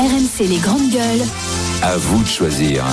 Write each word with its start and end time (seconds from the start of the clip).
RMC 0.00 0.48
les 0.48 0.56
grandes 0.56 0.90
gueules. 0.90 1.26
À 1.82 1.94
vous 1.98 2.22
de 2.22 2.26
choisir. 2.26 2.84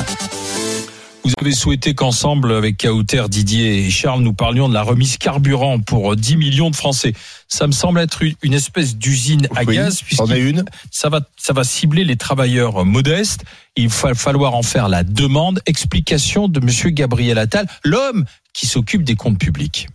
Vous 1.23 1.31
avez 1.39 1.53
souhaité 1.53 1.93
qu'ensemble, 1.93 2.51
avec 2.51 2.77
Kauter, 2.79 3.23
Didier 3.29 3.85
et 3.85 3.89
Charles, 3.89 4.21
nous 4.23 4.33
parlions 4.33 4.67
de 4.67 4.73
la 4.73 4.81
remise 4.81 5.17
carburant 5.17 5.79
pour 5.79 6.17
10 6.17 6.35
millions 6.35 6.69
de 6.69 6.75
Français. 6.75 7.13
Ça 7.47 7.65
me 7.65 7.71
semble 7.71 8.01
être 8.01 8.23
une- 8.43 8.53
espèce 8.53 8.97
d'usine 8.97 9.47
à 9.55 9.63
Oui, 9.63 9.75
gaz, 9.77 10.01
est 10.11 10.39
une. 10.39 10.65
ça 10.91 11.07
va, 11.07 11.21
ça 11.37 11.53
va 11.53 11.63
cibler 11.63 12.03
les 12.03 12.17
travailleurs 12.17 12.83
modestes. 12.83 13.45
Il 13.77 13.87
va 13.87 14.13
falloir 14.13 14.53
en 14.53 14.63
faire 14.63 14.89
la 14.89 15.05
demande. 15.05 15.61
Explication 15.65 16.49
de 16.49 16.59
Monsieur 16.59 16.89
Gabriel 16.89 17.37
Attal, 17.37 17.67
l'homme 17.85 18.25
qui 18.51 18.67
s'occupe 18.67 19.03
des 19.03 19.15
comptes 19.15 19.39
publics. 19.39 19.87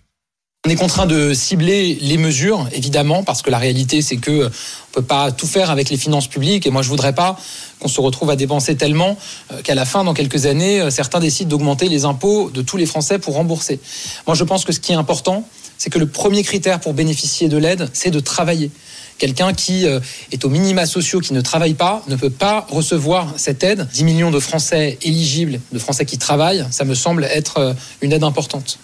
On 0.64 0.70
est 0.70 0.76
contraint 0.76 1.06
de 1.06 1.34
cibler 1.34 1.98
les 2.00 2.16
mesures, 2.18 2.68
évidemment, 2.70 3.24
parce 3.24 3.42
que 3.42 3.50
la 3.50 3.58
réalité, 3.58 4.00
c'est 4.00 4.18
que 4.18 4.46
on 4.46 4.92
peut 4.92 5.02
pas 5.02 5.32
tout 5.32 5.48
faire 5.48 5.70
avec 5.70 5.90
les 5.90 5.96
finances 5.96 6.28
publiques. 6.28 6.68
Et 6.68 6.70
moi, 6.70 6.82
je 6.82 6.88
voudrais 6.88 7.16
pas 7.16 7.36
qu'on 7.80 7.88
se 7.88 8.00
retrouve 8.00 8.30
à 8.30 8.36
dépenser 8.36 8.76
tellement 8.76 9.18
euh, 9.50 9.60
qu'à 9.62 9.74
la 9.74 9.84
fin, 9.84 10.04
dans 10.04 10.14
quelques 10.14 10.46
années, 10.46 10.80
euh, 10.80 10.90
certains 10.90 11.18
décident 11.18 11.50
d'augmenter 11.50 11.88
les 11.88 12.04
impôts 12.04 12.48
de 12.48 12.62
tous 12.62 12.76
les 12.76 12.86
Français 12.86 13.18
pour 13.18 13.34
rembourser. 13.34 13.80
Moi, 14.28 14.36
je 14.36 14.44
pense 14.44 14.64
que 14.64 14.72
ce 14.72 14.78
qui 14.78 14.92
est 14.92 14.94
important, 14.94 15.48
c'est 15.78 15.90
que 15.90 15.98
le 15.98 16.06
premier 16.06 16.44
critère 16.44 16.78
pour 16.78 16.94
bénéficier 16.94 17.48
de 17.48 17.56
l'aide, 17.56 17.88
c'est 17.92 18.12
de 18.12 18.20
travailler. 18.20 18.70
Quelqu'un 19.18 19.54
qui 19.54 19.84
euh, 19.84 19.98
est 20.30 20.44
aux 20.44 20.48
minima 20.48 20.86
sociaux, 20.86 21.18
qui 21.18 21.32
ne 21.32 21.40
travaille 21.40 21.74
pas, 21.74 22.04
ne 22.06 22.14
peut 22.14 22.30
pas 22.30 22.68
recevoir 22.70 23.34
cette 23.36 23.64
aide. 23.64 23.88
10 23.92 24.04
millions 24.04 24.30
de 24.30 24.38
Français 24.38 24.96
éligibles, 25.02 25.58
de 25.72 25.78
Français 25.80 26.06
qui 26.06 26.18
travaillent, 26.18 26.64
ça 26.70 26.84
me 26.84 26.94
semble 26.94 27.24
être 27.24 27.58
euh, 27.58 27.74
une 28.00 28.12
aide 28.12 28.22
importante. 28.22 28.78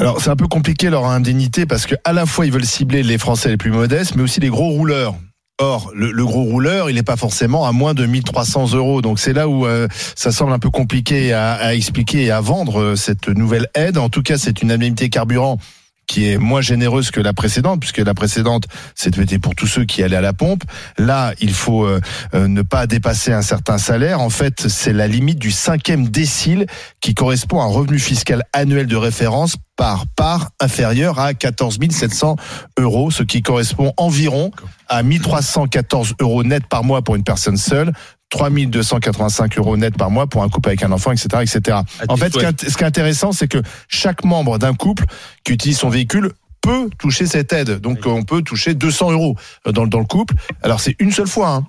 Alors, 0.00 0.18
c'est 0.18 0.30
un 0.30 0.36
peu 0.36 0.48
compliqué 0.48 0.88
leur 0.88 1.04
indemnité 1.04 1.66
parce 1.66 1.84
que 1.84 1.94
à 2.04 2.14
la 2.14 2.24
fois 2.24 2.46
ils 2.46 2.52
veulent 2.52 2.64
cibler 2.64 3.02
les 3.02 3.18
Français 3.18 3.50
les 3.50 3.58
plus 3.58 3.70
modestes, 3.70 4.16
mais 4.16 4.22
aussi 4.22 4.40
les 4.40 4.48
gros 4.48 4.70
rouleurs. 4.70 5.14
Or, 5.58 5.90
le, 5.94 6.24
gros 6.24 6.44
rouleur, 6.44 6.88
il 6.88 6.94
n'est 6.94 7.02
pas 7.02 7.18
forcément 7.18 7.66
à 7.66 7.72
moins 7.72 7.92
de 7.92 8.06
1300 8.06 8.72
euros. 8.72 9.02
Donc, 9.02 9.20
c'est 9.20 9.34
là 9.34 9.46
où 9.46 9.66
euh, 9.66 9.88
ça 10.16 10.32
semble 10.32 10.54
un 10.54 10.58
peu 10.58 10.70
compliqué 10.70 11.34
à, 11.34 11.52
à 11.52 11.74
expliquer 11.74 12.24
et 12.24 12.30
à 12.30 12.40
vendre 12.40 12.80
euh, 12.80 12.96
cette 12.96 13.28
nouvelle 13.28 13.68
aide. 13.74 13.98
En 13.98 14.08
tout 14.08 14.22
cas, 14.22 14.38
c'est 14.38 14.62
une 14.62 14.72
indemnité 14.72 15.10
carburant 15.10 15.58
qui 16.06 16.28
est 16.28 16.38
moins 16.38 16.60
généreuse 16.60 17.10
que 17.10 17.20
la 17.20 17.32
précédente, 17.32 17.80
puisque 17.80 17.98
la 17.98 18.14
précédente, 18.14 18.64
c'était 18.94 19.38
pour 19.38 19.54
tous 19.54 19.66
ceux 19.66 19.84
qui 19.84 20.02
allaient 20.02 20.16
à 20.16 20.20
la 20.20 20.32
pompe. 20.32 20.64
Là, 20.98 21.34
il 21.40 21.52
faut 21.52 21.84
euh, 21.84 22.00
euh, 22.34 22.48
ne 22.48 22.62
pas 22.62 22.86
dépasser 22.86 23.32
un 23.32 23.42
certain 23.42 23.78
salaire. 23.78 24.20
En 24.20 24.30
fait, 24.30 24.68
c'est 24.68 24.92
la 24.92 25.06
limite 25.06 25.38
du 25.38 25.52
cinquième 25.52 26.08
décile 26.08 26.66
qui 27.00 27.14
correspond 27.14 27.60
à 27.60 27.64
un 27.64 27.68
revenu 27.68 27.98
fiscal 27.98 28.42
annuel 28.52 28.86
de 28.86 28.96
référence 28.96 29.56
par 29.76 30.06
part 30.08 30.50
inférieur 30.60 31.18
à 31.18 31.32
14 31.32 31.78
700 31.90 32.36
euros, 32.78 33.10
ce 33.10 33.22
qui 33.22 33.40
correspond 33.40 33.94
environ 33.96 34.50
à 34.88 35.02
1314 35.02 36.14
euros 36.20 36.42
net 36.42 36.66
par 36.68 36.84
mois 36.84 37.02
pour 37.02 37.16
une 37.16 37.24
personne 37.24 37.56
seule. 37.56 37.92
3285 38.30 39.58
euros 39.58 39.76
net 39.76 39.96
par 39.96 40.10
mois 40.10 40.26
pour 40.26 40.42
un 40.42 40.48
couple 40.48 40.68
avec 40.70 40.82
un 40.82 40.92
enfant, 40.92 41.12
etc., 41.12 41.28
etc. 41.42 41.78
En 42.08 42.16
fait, 42.16 42.32
ce 42.32 42.38
qui 42.38 42.44
est- 42.46 42.70
ce 42.70 42.76
qui 42.76 42.82
est 42.82 42.86
intéressant, 42.86 43.32
c'est 43.32 43.48
que 43.48 43.58
chaque 43.88 44.24
membre 44.24 44.58
d'un 44.58 44.74
couple 44.74 45.04
qui 45.44 45.52
utilise 45.52 45.78
son 45.78 45.88
véhicule 45.90 46.32
peut 46.62 46.90
toucher 46.98 47.26
cette 47.26 47.52
aide. 47.52 47.80
Donc, 47.80 48.06
on 48.06 48.22
peut 48.22 48.42
toucher 48.42 48.74
200 48.74 49.12
euros 49.12 49.36
euh, 49.66 49.72
dans, 49.72 49.84
le- 49.84 49.90
dans 49.90 49.98
le 49.98 50.04
couple. 50.04 50.34
Alors, 50.62 50.80
c'est 50.80 50.94
une 50.98 51.10
seule 51.12 51.26
fois. 51.28 51.48
Hein. 51.50 51.66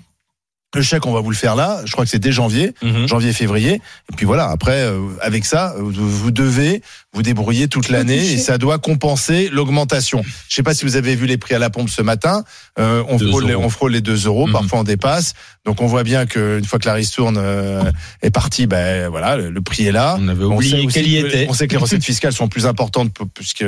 Le 0.73 0.81
chèque, 0.81 1.05
on 1.05 1.11
va 1.11 1.19
vous 1.19 1.29
le 1.31 1.35
faire 1.35 1.55
là. 1.57 1.81
Je 1.83 1.91
crois 1.91 2.05
que 2.05 2.09
c'est 2.09 2.17
dès 2.19 2.31
janvier, 2.31 2.73
Mhm. 2.81 3.05
janvier, 3.05 3.33
février. 3.33 3.73
Et 3.73 4.15
puis 4.15 4.25
voilà. 4.25 4.47
Après, 4.49 4.83
euh, 4.83 4.99
avec 5.21 5.43
ça, 5.43 5.73
euh, 5.77 5.81
vous 5.83 6.31
devez 6.31 6.81
vous 7.13 7.23
débrouiller 7.23 7.67
toute 7.67 7.89
l'année 7.89 8.25
et 8.33 8.37
ça 8.37 8.57
doit 8.57 8.77
compenser 8.77 9.49
l'augmentation. 9.51 10.23
Je 10.47 10.55
sais 10.55 10.63
pas 10.63 10.73
si 10.73 10.85
vous 10.85 10.95
avez 10.95 11.13
vu 11.17 11.25
les 11.25 11.37
prix 11.37 11.55
à 11.55 11.59
la 11.59 11.69
pompe 11.69 11.89
ce 11.89 12.01
matin. 12.01 12.45
Euh, 12.79 13.03
on, 13.09 13.19
frôle 13.19 13.47
les, 13.47 13.51
euros. 13.51 13.63
on 13.65 13.69
frôle 13.69 13.91
les 13.91 13.99
2 13.99 14.27
euros. 14.27 14.47
Mhm. 14.47 14.53
Parfois, 14.53 14.79
on 14.79 14.83
dépasse. 14.83 15.33
Donc, 15.65 15.81
on 15.81 15.87
voit 15.87 16.03
bien 16.03 16.25
qu'une 16.25 16.63
fois 16.63 16.79
que 16.79 16.87
la 16.87 16.93
ristourne 16.93 17.35
euh, 17.37 17.83
est 18.21 18.31
partie, 18.31 18.65
ben 18.65 19.09
voilà, 19.09 19.35
le, 19.35 19.49
le 19.49 19.61
prix 19.61 19.87
est 19.87 19.91
là. 19.91 20.15
On 20.19 20.27
avait 20.29 20.45
On 20.45 20.55
oublié 20.55 20.87
qu'elle 20.87 21.05
y 21.07 21.21
que- 21.21 21.27
était. 21.27 21.47
On 21.49 21.53
sait 21.53 21.67
que 21.67 21.73
les 21.73 21.77
recettes 21.79 22.03
fiscales 22.11 22.31
sont 22.33 22.47
plus 22.47 22.65
importantes 22.65 23.11
puisque 23.33 23.65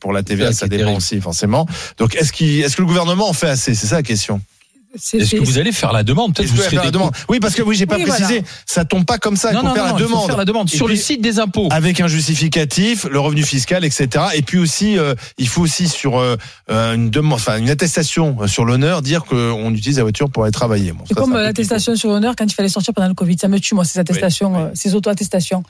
pour 0.00 0.12
la 0.12 0.22
TVA, 0.24 0.52
ça 0.52 0.66
dépend 0.66 0.80
terrible. 0.82 0.96
aussi 0.96 1.20
forcément. 1.20 1.68
Donc, 1.98 2.16
est-ce 2.16 2.32
qu'il, 2.32 2.60
est-ce 2.60 2.74
que 2.74 2.82
le 2.82 2.88
gouvernement 2.88 3.28
en 3.28 3.32
fait 3.34 3.48
assez? 3.48 3.76
C'est 3.76 3.86
ça 3.86 3.96
la 3.96 4.02
question. 4.02 4.40
Est-ce 4.94 5.36
que 5.36 5.40
vous 5.40 5.58
allez 5.58 5.72
faire 5.72 5.92
la 5.92 6.02
demande 6.02 6.34
Peut-être 6.34 6.46
Est-ce 6.46 6.52
vous 6.52 6.58
que 6.58 6.64
serez 6.64 6.76
faire 6.76 6.84
la 6.84 6.90
demande? 6.90 7.12
Oui, 7.28 7.38
parce 7.40 7.54
que 7.54 7.62
oui, 7.62 7.76
j'ai 7.76 7.86
pas 7.86 7.96
Oui, 7.96 8.04
précisé. 8.04 8.42
Ça 8.66 8.84
tombe 8.84 9.04
pas 9.04 9.18
comme 9.18 9.36
ça. 9.36 9.52
Non, 9.52 9.60
il 9.60 9.62
faut 9.62 9.68
non, 9.68 9.74
faire 9.74 9.84
non, 9.84 9.90
la 9.90 9.98
il 9.98 10.02
faut 10.02 10.08
demande. 10.08 10.26
faire 10.26 10.36
la 10.36 10.44
demande 10.44 10.68
Et 10.72 10.76
sur 10.76 10.88
le 10.88 10.96
site 10.96 11.20
des 11.20 11.38
impôts. 11.38 11.68
avec 11.70 12.00
un 12.00 12.08
justificatif, 12.08 13.04
le 13.10 13.20
revenu 13.20 13.42
fiscal, 13.44 13.84
etc. 13.84 14.08
Et 14.34 14.42
puis 14.42 14.58
aussi, 14.58 14.98
euh, 14.98 15.14
il 15.38 15.46
faut 15.48 15.62
aussi 15.62 15.88
sur 15.88 16.18
euh, 16.18 16.36
euh, 16.70 16.94
une 16.94 17.10
demande, 17.10 17.34
enfin 17.34 17.58
une 17.58 17.70
attestation 17.70 18.46
sur 18.48 18.64
l'honneur, 18.64 19.02
dire 19.02 19.24
qu'on 19.24 19.72
utilise 19.74 19.98
la 19.98 20.02
voiture 20.02 20.28
pour 20.30 20.42
aller 20.44 20.52
travailler. 20.52 20.92
Bon, 20.92 21.04
C'est 21.06 21.14
comme 21.14 21.34
l'attestation 21.34 21.94
sur 21.94 22.08
l'honneur 22.10 22.34
quand 22.36 22.44
il 22.44 22.54
fallait 22.54 22.68
sortir 22.68 22.92
pendant 22.92 23.08
le 23.08 23.14
Covid. 23.14 23.36
Ça 23.40 23.48
me 23.48 23.58
tue, 23.60 23.74
moi, 23.74 23.84
ces 23.84 23.98
attestations, 24.00 24.56
euh, 24.58 24.68
ces 24.74 24.94
auto-attestations. 24.94 25.62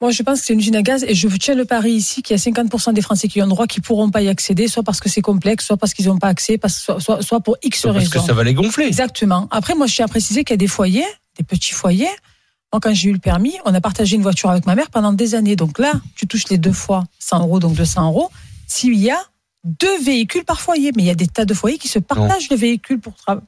Moi, 0.00 0.12
je 0.12 0.22
pense 0.22 0.40
que 0.40 0.46
c'est 0.46 0.52
une 0.52 0.60
usine 0.60 0.76
à 0.76 0.82
gaz 0.82 1.04
et 1.08 1.14
je 1.14 1.26
tiens 1.38 1.56
le 1.56 1.64
pari 1.64 1.92
ici 1.92 2.22
qu'il 2.22 2.36
y 2.36 2.40
a 2.40 2.42
50% 2.42 2.92
des 2.92 3.00
Français 3.02 3.26
qui 3.26 3.42
ont 3.42 3.48
droit 3.48 3.66
qui 3.66 3.80
pourront 3.80 4.10
pas 4.10 4.22
y 4.22 4.28
accéder, 4.28 4.68
soit 4.68 4.84
parce 4.84 5.00
que 5.00 5.08
c'est 5.08 5.22
complexe, 5.22 5.66
soit 5.66 5.76
parce 5.76 5.92
qu'ils 5.92 6.06
n'ont 6.06 6.18
pas 6.18 6.28
accès, 6.28 6.56
parce- 6.56 6.78
soit, 6.78 7.00
soit, 7.00 7.20
soit 7.22 7.40
pour 7.40 7.56
X 7.64 7.82
Parce 7.82 7.96
raisons. 7.96 8.10
que 8.10 8.20
ça 8.20 8.32
va 8.32 8.44
les 8.44 8.54
gonfler. 8.54 8.84
Exactement. 8.84 9.48
Après, 9.50 9.74
moi, 9.74 9.88
je 9.88 9.96
tiens 9.96 10.04
à 10.04 10.08
préciser 10.08 10.44
qu'il 10.44 10.52
y 10.54 10.54
a 10.54 10.58
des 10.58 10.68
foyers, 10.68 11.04
des 11.36 11.42
petits 11.44 11.72
foyers. 11.74 12.06
Moi, 12.72 12.80
quand 12.80 12.94
j'ai 12.94 13.08
eu 13.08 13.12
le 13.12 13.18
permis, 13.18 13.54
on 13.64 13.74
a 13.74 13.80
partagé 13.80 14.14
une 14.14 14.22
voiture 14.22 14.50
avec 14.50 14.66
ma 14.66 14.76
mère 14.76 14.90
pendant 14.90 15.12
des 15.12 15.34
années. 15.34 15.56
Donc 15.56 15.78
là, 15.80 15.92
tu 16.14 16.26
touches 16.28 16.48
les 16.48 16.58
deux 16.58 16.72
fois 16.72 17.04
100 17.18 17.40
euros, 17.40 17.58
donc 17.58 17.74
200 17.74 18.06
euros. 18.06 18.30
S'il 18.68 18.94
y 18.94 19.10
a 19.10 19.18
deux 19.64 19.98
véhicules 20.02 20.44
par 20.44 20.60
foyer, 20.60 20.92
mais 20.94 21.02
il 21.02 21.06
y 21.06 21.10
a 21.10 21.14
des 21.16 21.26
tas 21.26 21.44
de 21.44 21.54
foyers 21.54 21.78
qui 21.78 21.88
se 21.88 21.98
partagent 21.98 22.50
le 22.50 22.56
véhicule 22.56 23.00
pour 23.00 23.14
travailler. 23.14 23.46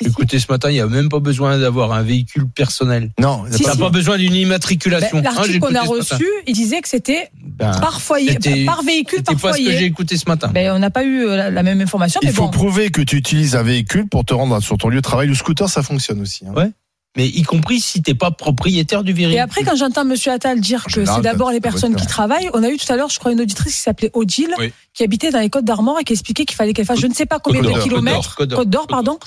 J'ai 0.00 0.08
écouté 0.08 0.38
ce 0.38 0.46
matin, 0.50 0.70
il 0.70 0.74
n'y 0.74 0.80
a 0.80 0.86
même 0.86 1.08
pas 1.08 1.18
besoin 1.20 1.58
d'avoir 1.58 1.92
un 1.92 2.02
véhicule 2.02 2.46
personnel. 2.48 3.10
Non, 3.20 3.44
Si, 3.50 3.62
On 3.64 3.66
n'a 3.68 3.72
si. 3.74 3.78
pas 3.78 3.90
besoin 3.90 4.16
d'une 4.18 4.34
immatriculation. 4.34 5.20
Ben, 5.20 5.26
Hein, 5.28 5.34
L'article 5.34 5.58
qu'on 5.60 5.74
a 5.74 5.82
reçu, 5.82 6.26
il 6.46 6.54
disait 6.54 6.80
que 6.80 6.88
c'était 6.88 7.30
Ben, 7.42 7.72
par 7.80 8.00
foyer, 8.00 8.38
par 8.64 8.82
véhicule, 8.82 9.22
par 9.22 9.36
pas 9.36 9.52
ce 9.52 9.58
que 9.58 9.70
j'ai 9.70 9.84
écouté 9.84 10.16
ce 10.16 10.24
matin. 10.28 10.48
Ben, 10.52 10.72
on 10.72 10.78
n'a 10.78 10.90
pas 10.90 11.04
eu 11.04 11.24
euh, 11.26 11.36
la, 11.36 11.50
la 11.50 11.62
même 11.62 11.80
information, 11.80 12.20
il 12.22 12.26
mais 12.28 12.32
faut 12.34 12.44
bon. 12.44 12.50
prouver 12.50 12.90
que 12.90 13.02
tu 13.02 13.16
utilises 13.16 13.56
un 13.56 13.62
véhicule 13.62 14.08
pour 14.08 14.24
te 14.24 14.34
rendre 14.34 14.60
sur 14.62 14.76
ton 14.78 14.88
lieu 14.88 14.96
de 14.96 15.00
travail. 15.02 15.28
Le 15.28 15.34
scooter, 15.34 15.68
ça 15.68 15.82
fonctionne 15.82 16.20
aussi. 16.20 16.44
hein. 16.46 16.52
Ouais. 16.56 16.70
Mais 17.16 17.26
y 17.26 17.42
compris 17.44 17.80
si 17.80 18.02
t'es 18.02 18.12
pas 18.12 18.30
propriétaire 18.30 19.02
du 19.02 19.14
véhicule. 19.14 19.34
Et 19.36 19.38
après, 19.38 19.62
quand 19.64 19.74
j'entends 19.74 20.04
Monsieur 20.04 20.32
Attal 20.32 20.60
dire 20.60 20.84
En 20.86 20.92
que 20.92 21.04
c'est 21.06 21.20
d'abord 21.22 21.48
t'as- 21.48 21.54
les 21.54 21.60
t'as 21.60 21.70
personnes 21.70 21.96
qui 21.96 22.06
travaillent, 22.06 22.50
on 22.52 22.62
a 22.62 22.68
eu 22.68 22.76
tout 22.76 22.92
à 22.92 22.96
l'heure, 22.96 23.08
je 23.08 23.18
crois, 23.18 23.32
une 23.32 23.40
auditrice 23.40 23.74
qui 23.74 23.80
s'appelait 23.80 24.10
Odile, 24.12 24.50
Oui. 24.58 24.70
qui 24.92 25.02
habitait 25.02 25.30
dans 25.30 25.40
les 25.40 25.48
Côtes 25.48 25.64
d'Armor 25.64 25.98
et 25.98 26.04
qui 26.04 26.12
expliquait 26.12 26.44
qu'il 26.44 26.56
fallait 26.56 26.74
qu'elle 26.74 26.84
fasse 26.84 27.00
je 27.00 27.06
ne 27.06 27.14
sais 27.14 27.24
pas 27.24 27.38
combien 27.38 27.62
Côte 27.62 27.74
de 27.74 27.80
kilomètres, 27.80 28.36
Côte 28.36 28.68
d'Or, 28.68 28.86
pardon, 28.86 29.18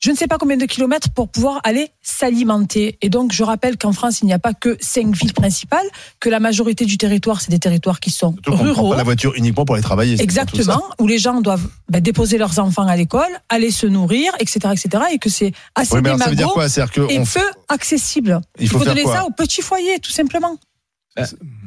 je 0.00 0.10
ne 0.10 0.16
sais 0.16 0.26
pas 0.26 0.38
combien 0.38 0.56
de 0.56 0.64
kilomètres 0.64 1.10
pour 1.10 1.28
pouvoir 1.28 1.60
aller 1.64 1.90
s'alimenter. 2.02 2.98
Et 3.02 3.08
donc, 3.10 3.32
je 3.32 3.42
rappelle 3.42 3.76
qu'en 3.76 3.92
France, 3.92 4.20
il 4.22 4.26
n'y 4.26 4.32
a 4.32 4.38
pas 4.38 4.54
que 4.54 4.76
cinq 4.80 5.14
villes 5.16 5.32
principales, 5.32 5.86
que 6.20 6.28
la 6.28 6.40
majorité 6.40 6.84
du 6.84 6.98
territoire, 6.98 7.40
c'est 7.40 7.50
des 7.50 7.58
territoires 7.58 8.00
qui 8.00 8.10
sont 8.10 8.32
Surtout 8.32 8.50
qu'on 8.52 8.64
ne 8.64 8.72
prend 8.72 8.82
ruraux. 8.82 8.90
pas 8.90 8.96
la 8.96 9.02
voiture 9.02 9.34
uniquement 9.34 9.64
pour 9.64 9.74
aller 9.74 9.82
travailler. 9.82 10.20
Exactement, 10.22 10.82
où 10.98 11.06
les 11.06 11.18
gens 11.18 11.40
doivent 11.40 11.66
ben, 11.88 12.00
déposer 12.00 12.38
leurs 12.38 12.58
enfants 12.58 12.86
à 12.86 12.96
l'école, 12.96 13.28
aller 13.48 13.70
se 13.70 13.86
nourrir, 13.86 14.32
etc., 14.38 14.72
etc., 14.72 15.04
et 15.12 15.18
que 15.18 15.28
c'est 15.28 15.52
assez 15.74 15.94
Oui, 15.94 16.00
mais 16.02 16.10
alors, 16.10 16.20
ça 16.20 16.30
veut 16.30 16.36
dire 16.36 16.48
quoi 16.48 16.66
et 17.10 17.18
on- 17.18 17.24
peu 17.24 17.40
accessible. 17.68 18.40
il 18.58 18.64
Il 18.64 18.68
faut 18.68 18.78
faut, 18.78 18.84
faire 18.84 18.94
donner 18.94 19.06
ça 19.06 19.24
aux 19.24 19.30
petits 19.30 19.62
foyers, 19.62 19.98
tout 20.00 20.10
simplement. 20.10 20.58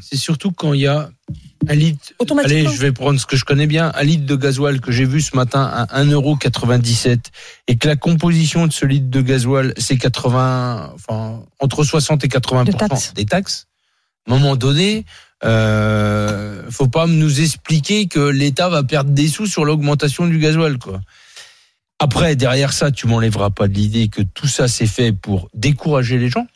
C'est 0.02 0.18
surtout 0.18 0.52
quand 0.52 0.74
il 0.74 0.82
y 0.82 0.88
a 0.88 1.10
un 1.68 1.76
litre. 1.76 2.14
Automatiquement. 2.20 2.60
Allez, 2.60 2.76
je 2.76 2.82
vais 2.82 2.92
prendre 2.92 3.20
ce 3.20 3.26
que 3.26 3.36
je 3.36 3.46
connais 3.46 3.68
bien. 3.68 3.92
Un 3.96 4.04
litre 4.04 4.26
de 4.26 4.36
gasoil 4.36 4.82
que 4.82 4.92
j'ai 4.92 5.06
vu 5.06 5.22
ce 5.22 5.36
matin 5.36 5.64
à 5.64 6.04
1,97€ 6.04 7.20
et 7.68 7.78
que 7.78 7.88
la 7.88 7.96
composition 7.96 8.68
de 8.68 8.74
ce 8.74 8.86
litre 8.86 9.10
de 9.10 9.22
gasoil, 9.22 9.74
c'est 9.78 9.98
80, 9.98 10.94
enfin, 10.96 11.44
entre 11.60 11.84
60 11.84 12.24
et 12.24 12.28
80% 12.28 12.66
De 12.66 12.72
taxes. 12.72 13.14
des 13.14 13.26
taxes. 13.26 13.68
À 14.28 14.34
un 14.34 14.40
moment 14.40 14.56
donné, 14.56 15.06
euh, 15.44 16.64
faut 16.70 16.88
pas 16.88 17.08
nous 17.08 17.42
expliquer 17.42 18.08
que 18.08 18.20
l'État 18.20 18.70
va 18.70 18.84
perdre 18.84 19.12
des 19.12 19.28
sous 19.28 19.48
sur 19.48 19.66
l'augmentation 19.66 20.28
du 20.28 20.38
gasoil, 20.40 20.78
quoi. 20.78 21.02
Après, 22.00 22.36
derrière 22.36 22.74
ça, 22.74 22.90
tu 22.90 23.06
m'enlèveras 23.06 23.52
pas 23.52 23.68
de 23.68 23.74
l'idée 23.74 24.08
que 24.08 24.24
tout 24.24 24.48
ça 24.48 24.68
c'est 24.68 24.88
fait 24.88 25.12
pour 25.12 25.50
décourager 25.54 26.18
les 26.18 26.30
gens. 26.30 26.48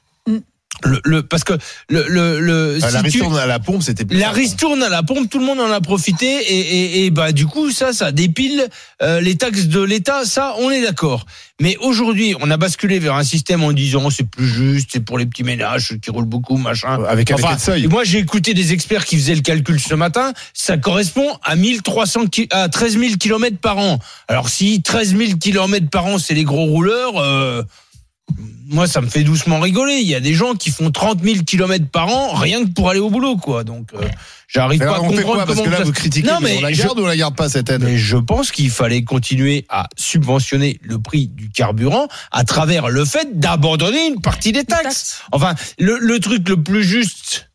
Le, 0.83 0.99
le- 1.03 1.23
parce 1.23 1.43
que 1.43 1.53
le, 1.89 2.05
le, 2.07 2.39
le 2.39 2.77
la 2.79 2.89
si 2.89 2.95
tu- 2.97 3.01
ristourne 3.03 3.37
à 3.37 3.45
la 3.45 3.59
pompe, 3.59 3.81
c'était 3.81 4.05
plus 4.05 4.17
la 4.17 4.29
ristourne 4.29 4.83
à 4.83 4.89
la 4.89 5.03
pompe, 5.03 5.29
tout 5.29 5.39
le 5.39 5.45
monde 5.45 5.59
en 5.59 5.71
a 5.71 5.81
profité 5.81 6.25
et, 6.27 6.59
et, 6.59 7.05
et 7.05 7.09
bah 7.11 7.31
du 7.31 7.45
coup 7.47 7.71
ça, 7.71 7.93
ça 7.93 8.11
dépile 8.11 8.67
euh, 9.01 9.21
les 9.21 9.35
taxes 9.35 9.65
de 9.67 9.81
l'État. 9.81 10.25
Ça, 10.25 10.55
on 10.59 10.69
est 10.69 10.81
d'accord. 10.81 11.25
Mais 11.61 11.77
aujourd'hui, 11.79 12.35
on 12.41 12.51
a 12.51 12.57
basculé 12.57 12.99
vers 12.99 13.15
un 13.15 13.23
système 13.23 13.63
en 13.63 13.71
disant 13.71 14.09
c'est 14.09 14.27
plus 14.29 14.45
juste, 14.47 14.89
c'est 14.91 14.99
pour 14.99 15.17
les 15.17 15.25
petits 15.25 15.43
ménages 15.43 15.95
qui 16.01 16.09
roulent 16.11 16.25
beaucoup, 16.25 16.57
machin. 16.57 17.01
Avec 17.05 17.31
un 17.31 17.35
Enfin, 17.35 17.57
seuil. 17.57 17.87
moi, 17.87 18.03
j'ai 18.03 18.19
écouté 18.19 18.53
des 18.53 18.73
experts 18.73 19.05
qui 19.05 19.15
faisaient 19.15 19.35
le 19.35 19.41
calcul 19.41 19.79
ce 19.79 19.95
matin. 19.95 20.33
Ça 20.53 20.77
correspond 20.77 21.37
à 21.43 21.55
1300 21.55 22.25
ki- 22.27 22.49
à 22.51 22.67
13 22.67 22.99
000 22.99 23.15
kilomètres 23.15 23.57
par 23.59 23.77
an. 23.77 23.99
Alors 24.27 24.49
si 24.49 24.81
13 24.81 25.15
000 25.17 25.37
kilomètres 25.39 25.89
par 25.89 26.05
an, 26.05 26.17
c'est 26.19 26.33
les 26.33 26.43
gros 26.43 26.65
rouleurs. 26.65 27.13
Euh, 27.17 27.63
moi, 28.67 28.87
ça 28.87 28.99
me 29.01 29.07
fait 29.07 29.23
doucement 29.23 29.59
rigoler. 29.59 29.97
Il 30.01 30.07
y 30.07 30.15
a 30.15 30.19
des 30.19 30.33
gens 30.33 30.55
qui 30.55 30.71
font 30.71 30.89
30 30.91 31.23
000 31.23 31.43
kilomètres 31.45 31.87
par 31.89 32.07
an 32.09 32.33
rien 32.33 32.65
que 32.65 32.69
pour 32.71 32.89
aller 32.89 32.99
au 32.99 33.09
boulot, 33.11 33.37
quoi. 33.37 33.63
Donc, 33.63 33.93
euh, 33.93 33.99
j'arrive 34.47 34.79
pas 34.79 34.89
à 34.91 34.93
fait 34.95 34.99
comprendre 35.01 35.21
quoi? 35.23 35.35
Parce 35.45 35.49
comment 35.49 35.63
que 35.65 35.69
là, 35.69 35.77
ça- 35.77 35.83
vous 35.83 35.91
critiquez, 35.91 36.27
Non, 36.27 36.39
mais 36.41 36.53
mais 36.53 36.57
on 36.57 36.61
la 36.61 36.73
je- 36.73 36.81
garde 36.81 36.99
ou 36.99 37.03
on 37.03 37.07
la 37.07 37.15
garde 37.15 37.35
pas 37.35 37.47
cette 37.47 37.69
aide? 37.69 37.83
Mais 37.83 37.97
je 37.97 38.17
pense 38.17 38.51
qu'il 38.51 38.71
fallait 38.71 39.03
continuer 39.03 39.65
à 39.69 39.87
subventionner 39.95 40.79
le 40.81 40.97
prix 40.99 41.27
du 41.27 41.49
carburant 41.51 42.07
à 42.31 42.43
travers 42.43 42.89
le 42.89 43.05
fait 43.05 43.39
d'abandonner 43.39 44.07
une 44.07 44.19
partie 44.21 44.51
des 44.51 44.63
taxes. 44.63 45.21
Enfin, 45.31 45.53
le, 45.77 45.97
le 45.99 46.19
truc 46.19 46.49
le 46.49 46.61
plus 46.61 46.83
juste. 46.83 47.49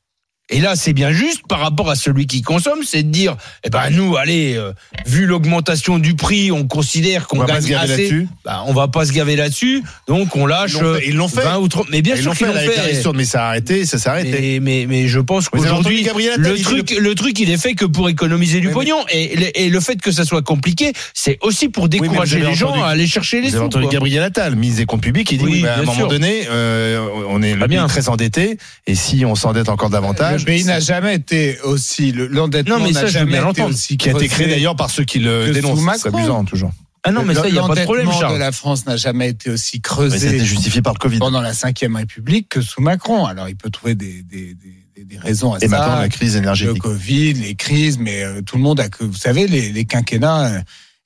Et 0.51 0.61
là, 0.61 0.75
c'est 0.77 0.93
bien 0.93 1.13
juste 1.13 1.43
par 1.49 1.61
rapport 1.61 1.89
à 1.91 1.95
celui 1.95 2.27
qui 2.27 2.43
consomme, 2.43 2.81
c'est 2.85 3.03
de 3.05 3.09
dire, 3.11 3.37
eh 3.65 3.71
ben 3.71 3.89
nous, 3.91 4.17
allez, 4.17 4.55
euh, 4.57 4.73
vu 5.07 5.27
l'augmentation 5.27 5.99
du 5.99 6.15
prix, 6.15 6.51
on 6.51 6.67
considère 6.67 7.27
On 7.31 7.37
qu'on 7.37 7.39
va 7.39 7.47
pas 7.47 7.61
se 7.61 7.69
gagne 7.69 7.81
gaver 7.81 7.93
assez. 7.93 8.03
là-dessus. 8.03 8.29
Bah, 8.45 8.65
on 8.67 8.73
va 8.73 8.89
pas 8.89 9.05
se 9.07 9.13
gaver 9.13 9.37
là-dessus, 9.37 9.83
donc 10.09 10.35
on 10.37 10.47
lâche. 10.47 10.73
Ils 10.75 10.81
l'ont 10.81 10.95
fait, 10.95 10.99
euh, 10.99 11.01
ils 11.07 11.17
l'ont 11.17 11.29
fait. 11.29 11.41
20 11.43 11.59
ou 11.59 11.69
30 11.69 11.87
mais 11.91 12.03
bien 12.03 12.17
Ils 12.17 12.23
sûr 12.23 12.35
qu'ils 12.37 12.47
l'ont 12.49 12.53
fait. 12.55 13.13
mais 13.15 13.25
ça 13.25 13.45
a 13.45 13.49
arrêté, 13.49 13.87
ça 13.87 13.99
s'est 13.99 14.09
arrêté. 14.09 14.31
Mais, 14.41 14.61
mais, 14.61 14.87
mais 14.89 15.09
je 15.09 15.21
pense 15.21 15.47
avez 15.53 15.69
entendu 15.71 16.03
qu'aujourd'hui, 16.03 16.29
le 16.37 16.63
truc, 16.63 16.97
le 16.99 17.15
truc, 17.15 17.39
il 17.39 17.51
est 17.51 17.57
fait 17.57 17.75
que 17.75 17.85
pour 17.85 18.09
économiser 18.09 18.61
du 18.61 18.67
Oui, 18.69 18.73
mais- 18.73 18.81
pognon. 18.81 19.05
Et, 19.11 19.37
le- 19.37 19.59
et 19.61 19.69
le 19.69 19.81
fait 19.81 20.01
que 20.01 20.11
ça 20.11 20.25
soit 20.25 20.43
compliqué, 20.43 20.93
c'est 21.15 21.39
aussi 21.43 21.69
pour 21.69 21.89
décourager 21.89 22.37
avez 22.39 22.47
les 22.47 22.55
gens 22.55 22.69
entendu- 22.71 22.83
à 22.83 22.87
aller 22.89 23.07
chercher 23.07 23.41
les 23.41 23.49
Vous 23.51 23.55
avez 23.57 23.59
sous. 23.59 23.67
entendu 23.67 23.85
quoi. 23.85 23.93
Gabriel 23.93 24.23
Attal, 24.25 24.57
ministre 24.57 24.81
des 24.81 24.87
Comptes 24.87 25.03
publics, 25.03 25.31
il 25.31 25.39
dit 25.39 25.45
Oui, 25.45 25.61
mais 25.63 25.69
à 25.69 25.75
un 25.75 25.83
moment 25.83 25.93
sûr. 25.95 26.09
donné, 26.09 26.43
euh, 26.51 27.01
on 27.29 27.41
est 27.43 27.55
le 27.55 27.67
bien. 27.69 27.87
très 27.87 28.09
endetté, 28.09 28.59
et 28.87 28.95
si 28.95 29.25
on 29.25 29.35
s'endette 29.35 29.69
encore 29.69 29.91
davantage, 29.91 30.40
Le 30.41 30.45
pays 30.47 30.65
n'a 30.65 30.81
jamais 30.81 31.15
été 31.15 31.59
aussi 31.63 32.13
le- 32.13 32.27
l'endettement 32.27 32.79
mais 32.81 32.91
n'a 32.91 33.07
jamais 33.07 33.39
été 33.51 33.63
aussi 33.63 33.97
qui 33.97 34.09
a 34.09 34.13
été 34.13 34.29
créé 34.29 34.49
d'ailleurs 34.49 34.77
par 34.77 34.91
ceux 34.91 35.05
qui 35.05 35.19
le 35.21 35.51
dénoncent. 35.53 35.81
C'est 36.03 36.09
amusant 36.15 36.45
toujours. 36.45 36.73
Ah 37.03 37.13
non, 37.13 37.23
mais 37.25 37.35
ça, 37.35 37.49
il 37.49 37.55
n'y 37.55 37.59
a 37.59 37.67
pas 37.67 37.75
de 37.75 37.81
problème, 37.85 38.11
Charles. 38.13 38.35
de 38.35 38.39
la 38.39 38.53
France 38.53 38.85
n'a 38.85 38.99
jamais 38.99 39.31
été 39.31 39.49
aussi 39.49 39.77
Mais 39.77 39.81
creusé 39.81 40.39
justifié 40.45 40.83
par 40.83 40.93
le 40.93 40.99
Covid. 40.99 41.19
pendant 41.19 41.41
la 41.41 41.53
Ve 41.53 41.97
République 41.97 42.51
que 42.51 42.61
sous 42.61 42.83
Macron. 42.83 43.25
Alors 43.25 43.49
il 43.49 43.57
peut 43.57 43.71
trouver 43.71 43.95
des, 43.95 44.23
des, 44.23 44.55
des, 44.55 45.05
des 45.05 45.19
raisons 45.19 45.55
à 45.55 45.59
Et 45.63 45.69
maintenant 45.69 45.95
ça. 45.95 46.01
la 46.03 46.09
crise 46.11 46.35
le 46.35 46.41
énergétique. 46.41 46.83
Covid, 46.83 47.33
les 47.35 47.55
crises, 47.55 47.97
mais 47.99 48.23
euh, 48.23 48.43
tout 48.43 48.57
le 48.57 48.63
monde 48.63 48.81
a 48.81 48.91
que 48.91 49.05
vous 49.05 49.17
savez 49.17 49.47
les, 49.47 49.73
les 49.73 49.85
quinquennats 49.87 50.47
euh, 50.57 50.61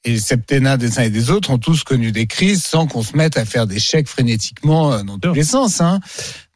et 0.05 0.11
les 0.13 0.21
septennats 0.21 0.77
des 0.77 0.99
uns 0.99 1.03
et 1.05 1.11
des 1.11 1.31
autres 1.31 1.51
ont 1.51 1.59
tous 1.59 1.83
connu 1.85 2.13
des 2.13 2.27
crises 2.27 2.63
sans 2.65 2.87
qu'on 2.87 3.03
se 3.03 3.17
mette 3.17 3.37
à 3.37 3.45
faire 3.45 3.67
des 3.67 3.79
chèques 3.79 4.09
frénétiquement 4.09 4.93
euh, 4.93 5.03
dans 5.03 5.19
tous 5.19 5.33
les 5.33 5.45
sens. 5.45 5.81
Hein. 5.81 6.01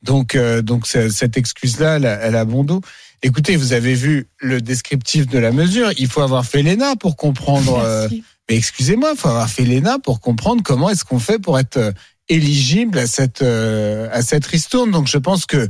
Donc 0.02 0.34
euh, 0.34 0.62
donc 0.62 0.86
cette 0.86 1.36
excuse 1.36 1.78
là, 1.80 1.96
elle, 1.96 2.06
a- 2.06 2.18
elle 2.22 2.36
a 2.36 2.44
bon 2.44 2.64
dos. 2.64 2.80
Écoutez, 3.22 3.56
vous 3.56 3.72
avez 3.72 3.94
vu 3.94 4.28
le 4.38 4.60
descriptif 4.60 5.26
de 5.26 5.38
la 5.38 5.50
mesure. 5.50 5.90
Il 5.98 6.06
faut 6.08 6.20
avoir 6.20 6.44
fait 6.46 6.62
l'ENA 6.62 6.94
pour 6.96 7.16
comprendre. 7.16 7.78
euh, 7.78 8.08
mais 8.48 8.56
excusez-moi, 8.56 9.12
il 9.14 9.18
faut 9.18 9.28
avoir 9.28 9.50
fait 9.50 9.64
l'ENA 9.64 9.98
pour 9.98 10.20
comprendre 10.20 10.62
comment 10.62 10.88
est-ce 10.88 11.04
qu'on 11.04 11.18
fait 11.18 11.38
pour 11.38 11.58
être 11.58 11.76
euh, 11.78 11.92
éligible 12.28 12.98
à 12.98 13.06
cette 13.06 13.42
euh, 13.42 14.08
à 14.12 14.22
cette 14.22 14.46
ristourne. 14.46 14.90
Donc 14.92 15.08
je 15.08 15.18
pense 15.18 15.46
que 15.46 15.68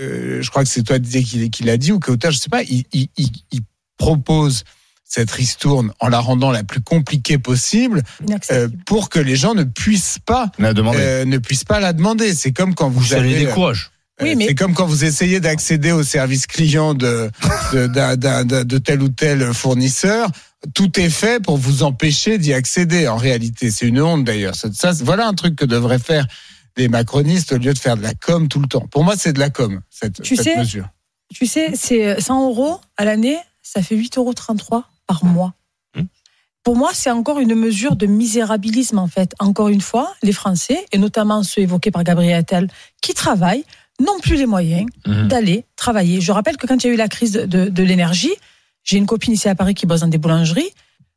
euh, 0.00 0.40
je 0.40 0.48
crois 0.50 0.62
que 0.62 0.70
c'est 0.70 0.82
toi 0.84 0.98
qui, 0.98 1.62
l'a 1.64 1.76
dit 1.76 1.90
ou 1.92 1.98
qu'auteur, 1.98 2.30
je 2.30 2.38
sais 2.38 2.48
pas, 2.48 2.62
il, 2.62 2.84
il, 2.92 3.08
il, 3.16 3.30
il 3.50 3.60
propose 3.98 4.62
cette 5.08 5.30
ristourne 5.30 5.92
en 6.00 6.08
la 6.08 6.20
rendant 6.20 6.50
la 6.50 6.62
plus 6.62 6.82
compliquée 6.82 7.38
possible 7.38 8.02
euh, 8.52 8.68
pour 8.86 9.08
que 9.08 9.18
les 9.18 9.36
gens 9.36 9.54
ne 9.54 9.64
puissent 9.64 10.18
pas 10.24 10.52
On 10.58 10.64
a 10.64 10.74
demandé. 10.74 10.98
euh, 11.00 11.24
ne 11.24 11.38
puissent 11.38 11.64
pas 11.64 11.80
la 11.80 11.92
demander. 11.94 12.34
C'est 12.34 12.52
comme 12.52 12.74
quand 12.74 12.90
vous 12.90 13.14
avez 13.14 13.46
euh, 13.48 13.72
Oui, 14.20 14.36
mais- 14.36 14.46
C'est 14.48 14.54
comme 14.54 14.74
quand 14.74 14.84
vous 14.86 15.04
essayez 15.04 15.40
d'accéder 15.40 15.92
au 15.92 16.02
service 16.02 16.46
client 16.46 16.92
de, 16.92 17.30
de, 17.72 18.62
de 18.64 18.78
tel 18.78 19.02
ou 19.02 19.08
tel 19.08 19.54
fournisseur. 19.54 20.28
Tout 20.74 20.98
est 21.00 21.08
fait 21.10 21.40
pour 21.42 21.56
vous 21.56 21.84
empêcher 21.84 22.36
d'y 22.36 22.52
accéder. 22.52 23.08
En 23.08 23.16
réalité, 23.16 23.70
c'est 23.70 23.86
une 23.86 24.00
honte 24.02 24.24
d'ailleurs. 24.24 24.56
Ça, 24.56 24.68
ça, 24.74 24.92
voilà 25.04 25.26
un 25.28 25.34
truc 25.34 25.54
que 25.56 25.64
devraient 25.64 26.00
faire 26.00 26.26
les 26.76 26.88
macronistes 26.88 27.52
au 27.52 27.58
lieu 27.58 27.72
de 27.72 27.78
faire 27.78 27.96
de 27.96 28.02
la 28.02 28.12
com 28.14 28.46
tout 28.48 28.60
le 28.60 28.66
temps. 28.68 28.86
Pour 28.90 29.04
moi, 29.04 29.14
c'est 29.16 29.32
de 29.32 29.38
la 29.40 29.50
com 29.50 29.80
cette, 29.90 30.20
Tu 30.22 30.36
cette 30.36 30.44
sais- 30.44 30.58
mesure. 30.58 30.88
Tu 31.32 31.46
sais, 31.46 31.72
c'est 31.76 32.20
100 32.20 32.48
euros 32.50 32.80
à 32.96 33.04
l'année, 33.04 33.36
ça 33.62 33.82
fait 33.82 33.94
8,33 33.96 34.16
euros 34.18 34.84
par 35.08 35.24
mois. 35.24 35.54
Hmm. 35.96 36.02
Pour 36.62 36.76
moi, 36.76 36.90
c'est 36.94 37.10
encore 37.10 37.40
une 37.40 37.54
mesure 37.56 37.96
de 37.96 38.06
misérabilisme, 38.06 38.98
en 38.98 39.08
fait. 39.08 39.34
Encore 39.40 39.68
une 39.68 39.80
fois, 39.80 40.14
les 40.22 40.32
Français, 40.32 40.84
et 40.92 40.98
notamment 40.98 41.42
ceux 41.42 41.62
évoqués 41.62 41.90
par 41.90 42.04
Gabriel 42.04 42.34
Attal, 42.36 42.68
qui 43.00 43.14
travaillent, 43.14 43.64
n'ont 44.00 44.20
plus 44.20 44.36
les 44.36 44.46
moyens 44.46 44.86
Mhm. 45.06 45.26
d'aller 45.28 45.64
travailler. 45.74 46.20
Je 46.20 46.30
rappelle 46.30 46.56
que 46.56 46.66
quand 46.68 46.84
il 46.84 46.86
y 46.86 46.90
a 46.90 46.92
eu 46.94 46.96
la 46.96 47.08
crise 47.08 47.32
de, 47.32 47.46
de- 47.46 47.68
de 47.68 47.82
l'énergie, 47.82 48.34
j'ai 48.84 48.96
une 48.98 49.06
copine 49.06 49.32
ici 49.34 49.48
à 49.48 49.54
Paris 49.56 49.74
qui 49.74 49.86
bosse 49.86 50.00
dans 50.00 50.08
des 50.08 50.18
boulangeries. 50.18 50.70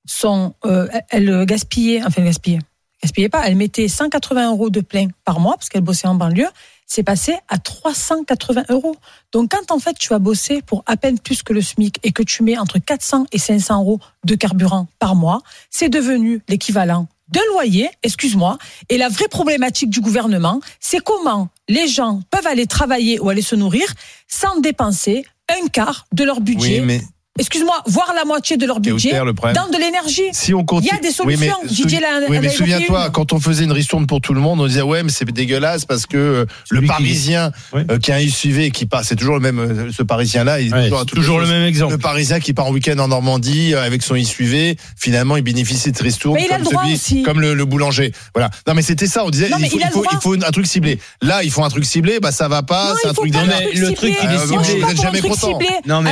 Son, 0.08 0.56
euh, 0.66 0.88
elle 1.10 1.46
gaspillait, 1.46 2.02
enfin 2.04 2.16
elle 2.18 2.26
gaspillait, 2.26 2.60
gaspillait 3.04 3.30
pas, 3.30 3.44
elle 3.48 3.56
mettait 3.56 3.88
180 3.88 4.50
euros 4.52 4.70
de 4.72 4.82
plein 4.82 5.10
par 5.26 5.40
mois 5.40 5.56
parce 5.58 5.70
qu'elle 5.70 5.84
bossait 5.84 6.08
en 6.08 6.16
banlieue. 6.16 6.48
C'est 6.94 7.04
passé 7.04 7.38
à 7.48 7.58
380 7.58 8.66
euros. 8.68 8.98
Donc 9.32 9.52
quand 9.52 9.74
en 9.74 9.80
fait 9.80 9.94
tu 9.98 10.10
vas 10.10 10.20
bosser 10.20 10.62
pour 10.62 10.84
à 10.88 10.98
peine 10.98 11.18
plus 11.20 11.42
que 11.42 11.54
le 11.54 11.62
SMIC 11.62 12.00
et 12.04 12.12
que 12.12 12.22
tu 12.22 12.44
mets 12.44 12.58
entre 12.58 12.80
400 12.80 13.28
et 13.32 13.38
500 13.38 13.80
euros 13.80 14.02
de 14.26 14.36
carburant 14.36 14.88
par 15.00 15.16
mois, 15.16 15.42
c'est 15.70 15.88
devenu 15.88 16.42
l'équivalent 16.50 17.08
d'un 17.30 17.40
loyer, 17.54 17.90
excuse-moi. 18.04 18.58
Et 18.90 18.98
la 18.98 19.08
vraie 19.08 19.30
problématique 19.30 19.90
du 19.90 20.02
gouvernement, 20.02 20.60
c'est 20.82 21.00
comment 21.00 21.48
les 21.70 21.88
gens 21.88 22.20
peuvent 22.30 22.46
aller 22.46 22.68
travailler 22.68 23.22
ou 23.22 23.30
aller 23.30 23.42
se 23.42 23.56
nourrir 23.56 23.86
sans 24.28 24.60
dépenser 24.60 25.26
un 25.48 25.68
quart 25.70 26.08
de 26.12 26.26
leur 26.26 26.42
budget. 26.42 26.82
Excuse-moi, 27.40 27.82
voire 27.88 28.14
la 28.14 28.26
moitié 28.26 28.58
de 28.58 28.66
leur 28.66 28.82
budget 28.82 29.14
le 29.24 29.32
dans 29.54 29.70
de 29.70 29.78
l'énergie. 29.80 30.22
Si 30.34 30.54
on 30.54 30.66
continue. 30.66 30.92
Il 30.92 31.06
y 31.06 31.08
a 31.08 31.12
des 31.12 31.16
Oui, 31.24 31.38
mais 31.40 31.48
solutions. 31.48 31.86
Didier 31.86 32.00
Oui, 32.28 32.40
mais 32.42 32.50
souviens-toi, 32.50 33.10
quand 33.12 33.32
on 33.32 33.40
faisait 33.40 33.64
une 33.64 33.72
ristourne 33.72 34.06
pour 34.06 34.20
tout 34.20 34.34
le 34.34 34.42
monde, 34.42 34.60
on 34.60 34.68
disait 34.68 34.82
ouais, 34.82 35.02
mais 35.02 35.10
c'est 35.10 35.24
dégueulasse 35.32 35.86
parce 35.86 36.06
que 36.06 36.18
euh, 36.18 36.46
Celui 36.66 36.82
le 36.82 36.88
qui- 36.88 36.94
Parisien 36.94 37.52
Oui. 37.74 37.84
euh, 37.90 38.00
qui 38.00 38.12
a 38.12 38.16
un 38.16 38.28
SUV 38.28 38.66
et 38.66 38.72
qui 38.72 38.86
passe, 38.86 39.08
c'est 39.08 39.16
toujours 39.16 39.36
le 39.36 39.40
même, 39.40 39.60
euh, 39.60 39.92
ce 39.98 40.04
Parisien-là, 40.04 40.60
il 40.60 40.68
est 40.68 40.74
Ouais, 40.74 40.84
toujours, 40.90 41.06
toujours 41.06 41.40
le 41.40 41.48
même 41.48 41.64
exemple. 41.64 41.94
Le 41.94 41.98
Parisien 42.00 42.42
qui 42.42 42.52
part 42.54 42.66
en 42.68 42.72
week-end 42.74 43.00
en 43.00 43.08
Normandie 43.08 43.74
euh, 43.76 43.82
avec 43.86 44.04
son 44.04 44.16
SUV, 44.22 44.76
finalement, 44.98 45.38
il 45.38 45.44
bénéficie 45.44 45.90
de 45.92 45.96
cette 45.96 46.04
ristourne 46.04 46.36
Mais 46.36 46.48
il 46.48 46.52
a 46.52 46.56
comme, 46.56 46.64
le 46.66 46.70
droit 46.70 46.84
celui- 46.84 46.94
aussi. 46.96 47.24
comme 47.24 47.40
le, 47.40 47.54
le 47.54 47.64
boulanger. 47.66 48.12
Voilà. 48.36 48.50
Non, 48.68 48.74
mais 48.74 48.82
c'était 48.82 49.08
ça. 49.08 49.24
On 49.24 49.30
disait 49.30 49.48
Non, 49.48 49.56
il 49.58 49.70
faut, 49.70 49.78
il 49.78 49.84
a 49.84 49.86
il 49.86 49.88
le 49.88 49.94
faut, 49.94 50.02
droit. 50.04 50.12
il 50.14 50.22
faut 50.22 50.34
un 50.34 50.52
truc 50.52 50.68
ciblé. 50.68 51.00
Là, 51.22 51.44
ils 51.44 51.50
font 51.52 51.64
un 51.64 51.70
truc 51.70 51.86
ciblé, 51.86 52.20
bah 52.20 52.34
ça 52.34 52.50
va 52.50 52.62
pas. 52.62 52.90
Non, 52.90 52.96
c'est 53.02 53.08
un 53.08 53.14
truc 53.14 53.34
un 53.34 53.46
mais 53.46 53.72
le 53.74 53.94
truc, 53.94 54.14
ciblé. 54.20 54.38
Vous 54.46 54.56
pas 54.58 54.64
êtes 54.68 54.80
pour 54.82 54.90
un 54.90 54.96
jamais 54.96 55.20
truc 55.20 55.32
content. 55.32 55.60
ciblé. 55.60 55.70
Non, 55.88 56.02
mais 56.02 56.12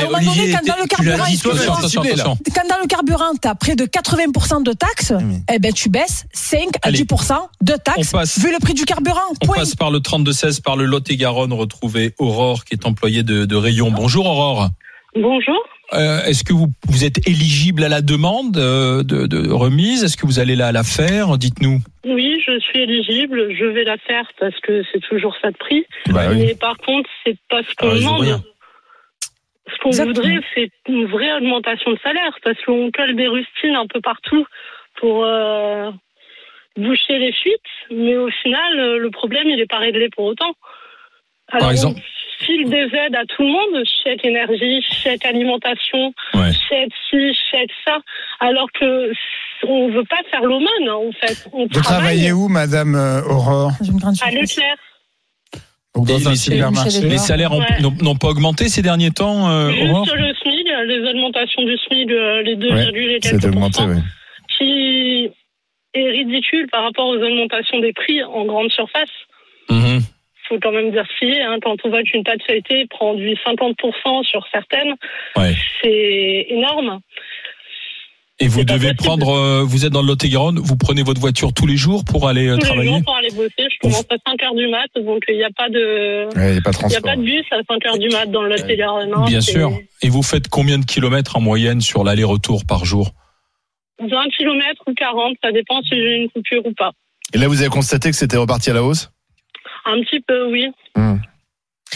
L'as 1.16 1.26
dit 1.26 1.38
toi-même. 1.38 1.66
Dans 1.66 2.80
le 2.82 2.86
carburant, 2.86 3.32
tu 3.40 3.48
as 3.48 3.54
près 3.54 3.76
de 3.76 3.84
80% 3.84 4.62
de 4.64 4.72
taxes, 4.72 5.12
eh 5.52 5.58
ben, 5.58 5.72
tu 5.72 5.88
baisses 5.88 6.24
5 6.32 6.58
à 6.82 6.88
Allez. 6.88 7.04
10% 7.04 7.34
de 7.62 7.72
taxes 7.74 8.38
vu 8.38 8.50
le 8.52 8.58
prix 8.60 8.74
du 8.74 8.84
carburant. 8.84 9.20
On 9.42 9.46
passe 9.46 9.74
par 9.74 9.90
le 9.90 9.98
32-16, 9.98 10.62
par 10.62 10.76
le 10.76 10.84
Lot-et-Garonne, 10.84 11.52
retrouver 11.52 12.14
Aurore, 12.18 12.64
qui 12.64 12.74
est 12.74 12.86
employée 12.86 13.22
de, 13.22 13.44
de 13.44 13.56
Rayon. 13.56 13.90
Bonjour 13.90 14.26
Aurore. 14.26 14.68
Bonjour. 15.14 15.58
Euh, 15.92 16.22
Est-ce 16.22 16.44
que 16.44 16.52
vous, 16.52 16.68
vous 16.86 17.04
êtes 17.04 17.26
éligible 17.26 17.82
à 17.82 17.88
la 17.88 18.00
demande 18.00 18.56
euh, 18.56 19.02
de, 19.02 19.26
de 19.26 19.50
remise? 19.50 20.04
Est-ce 20.04 20.16
que 20.16 20.24
vous 20.24 20.38
allez 20.38 20.54
la, 20.54 20.70
la 20.70 20.84
faire? 20.84 21.36
Dites-nous. 21.36 21.80
Oui, 22.04 22.40
je 22.46 22.60
suis 22.60 22.78
éligible. 22.80 23.48
Je 23.58 23.64
vais 23.64 23.82
la 23.82 23.96
faire 23.98 24.24
parce 24.38 24.54
que 24.60 24.82
c'est 24.92 25.00
toujours 25.00 25.34
ça 25.42 25.50
de 25.50 25.56
prix. 25.56 25.84
Bah 26.08 26.26
oui. 26.30 26.36
Mais 26.46 26.54
par 26.54 26.76
contre, 26.76 27.10
c'est 27.26 27.36
pas 27.50 27.62
ce 27.68 27.74
qu'on 27.74 27.90
Ah, 27.90 27.94
demande. 27.98 28.42
Ce 29.72 29.78
qu'on 29.82 29.90
voudrait, 29.90 30.40
c'est 30.54 30.70
une 30.88 31.06
vraie 31.06 31.32
augmentation 31.34 31.92
de 31.92 31.98
salaire 32.02 32.36
parce 32.42 32.60
qu'on 32.64 32.90
colle 32.90 33.16
des 33.16 33.28
rustines 33.28 33.76
un 33.76 33.86
peu 33.86 34.00
partout 34.00 34.46
pour 34.96 35.24
euh, 35.24 35.90
boucher 36.76 37.18
les 37.18 37.32
fuites. 37.32 37.60
Mais 37.90 38.16
au 38.16 38.28
final, 38.42 38.78
euh, 38.78 38.98
le 38.98 39.10
problème, 39.10 39.48
il 39.48 39.56
n'est 39.56 39.66
pas 39.66 39.78
réglé 39.78 40.08
pour 40.10 40.24
autant. 40.26 40.52
Alors, 41.52 41.70
exemple 41.70 41.98
on 42.00 42.20
file 42.44 42.70
des 42.70 42.88
aides 42.96 43.14
à 43.14 43.24
tout 43.26 43.42
le 43.42 43.48
monde, 43.48 43.84
chèque 44.02 44.24
énergie, 44.24 44.82
chèque 44.82 45.24
alimentation, 45.26 46.12
Ouais. 46.34 46.52
chèque 46.68 46.92
ci, 47.10 47.34
chèque 47.50 47.70
ça, 47.86 47.98
alors 48.40 48.70
que 48.72 49.12
on 49.66 49.90
veut 49.90 50.04
pas 50.04 50.22
faire 50.30 50.42
l'aumône, 50.42 50.88
hein, 50.88 50.94
en 50.94 51.12
fait. 51.12 51.46
On 51.52 51.64
Vous 51.64 51.68
travaille 51.68 52.00
travaillez 52.00 52.32
où, 52.32 52.48
Madame 52.48 52.94
euh, 52.94 53.20
Aurore? 53.24 53.72
À. 54.22 54.30
Leclerc. 54.30 54.76
Donc, 55.96 56.08
Et 56.08 56.12
Dans 56.12 56.28
un 56.28 56.30
les- 56.30 56.36
supermarché. 56.36 57.00
Les 57.08 57.18
salaires 57.18 57.52
Ouais. 57.52 57.66
n'ont 58.02 58.14
pas 58.14 58.28
augmenté 58.28 58.68
ces 58.68 58.80
derniers 58.82 59.10
temps, 59.10 59.50
euh, 59.50 59.70
Juste 59.70 60.14
le 60.14 60.34
SMIC, 60.34 60.68
les 60.86 61.10
augmentations 61.10 61.62
du 61.64 61.76
SMIC, 61.78 62.10
euh, 62.10 62.42
les 62.42 62.54
2, 62.56 62.68
Ouais, 62.72 62.92
et 62.92 63.18
C'est 63.20 63.30
quelques 63.32 63.44
augmenté, 63.46 63.82
pourcents, 63.82 63.88
oui. 63.90 64.00
qui 64.56 65.30
est 65.94 66.10
ridicule 66.10 66.68
par 66.70 66.84
rapport 66.84 67.08
aux 67.08 67.16
augmentations 67.16 67.80
des 67.80 67.92
prix 67.92 68.22
en 68.22 68.44
grande 68.44 68.70
surface. 68.70 69.10
Mhm. 69.68 70.00
faut 70.48 70.58
quand 70.60 70.72
même 70.72 70.90
dire 70.90 71.06
est. 71.20 71.40
Hein. 71.42 71.58
Quand 71.62 71.76
on 71.84 71.90
voit 71.90 72.02
qu'une 72.02 72.24
pâte 72.24 72.40
feuilletée 72.44 72.84
prend 72.90 73.14
du 73.14 73.36
50% 73.46 74.24
sur 74.24 74.44
certaines, 74.50 74.94
Ouais. 75.36 75.54
c'est 75.80 76.46
énorme. 76.50 76.98
Et 78.42 78.48
vous 78.48 78.64
devez 78.64 78.94
prendre, 78.94 79.36
euh, 79.36 79.62
vous 79.62 79.84
êtes 79.84 79.92
dans 79.92 80.00
le 80.00 80.08
Lot-et-Garonne, 80.08 80.58
vous 80.58 80.76
prenez 80.76 81.02
votre 81.02 81.20
voiture 81.20 81.52
tous 81.52 81.66
les 81.66 81.76
jours 81.76 82.04
pour 82.04 82.26
aller 82.26 82.48
euh, 82.48 82.54
Tous 82.54 82.60
les 82.60 82.66
travailler 82.66 82.88
jours 82.88 83.02
pour 83.04 83.16
aller 83.16 83.30
bosser, 83.30 83.52
je 83.58 83.78
commence 83.82 84.06
à 84.10 84.16
5 84.26 84.42
heures 84.42 84.54
du 84.54 84.66
mat, 84.68 84.88
donc 84.96 85.22
il 85.28 85.36
n'y 85.36 85.44
a 85.44 85.50
pas 85.54 85.68
de... 85.68 86.26
Ouais, 86.34 86.48
Il 86.48 86.52
n'y 86.52 86.58
a 86.58 86.62
pas 86.62 86.70
de 86.70 86.96
a 86.96 87.00
pas 87.02 87.16
bus 87.16 87.44
à 87.50 87.58
5 87.68 87.86
heures 87.86 87.98
du 87.98 88.08
mat 88.08 88.26
dans 88.26 88.42
le 88.42 88.48
Lot-et-Garonne. 88.48 89.12
Bien 89.26 89.42
sûr. 89.42 89.70
Et 90.02 90.08
vous 90.08 90.22
faites 90.22 90.48
combien 90.48 90.78
de 90.78 90.86
kilomètres 90.86 91.36
en 91.36 91.40
moyenne 91.42 91.82
sur 91.82 92.02
l'aller-retour 92.02 92.64
par 92.66 92.86
jour 92.86 93.10
20 94.00 94.08
km 94.34 94.82
ou 94.86 94.94
40, 94.94 95.36
ça 95.44 95.52
dépend 95.52 95.82
si 95.82 95.90
j'ai 95.90 96.16
une 96.16 96.30
coupure 96.30 96.64
ou 96.64 96.72
pas. 96.72 96.92
Et 97.34 97.38
là, 97.38 97.48
vous 97.48 97.60
avez 97.60 97.68
constaté 97.68 98.10
que 98.10 98.16
c'était 98.16 98.38
reparti 98.38 98.70
à 98.70 98.72
la 98.72 98.82
hausse? 98.82 99.10
Un 99.84 100.00
petit 100.00 100.20
peu, 100.20 100.50
oui. 100.50 100.68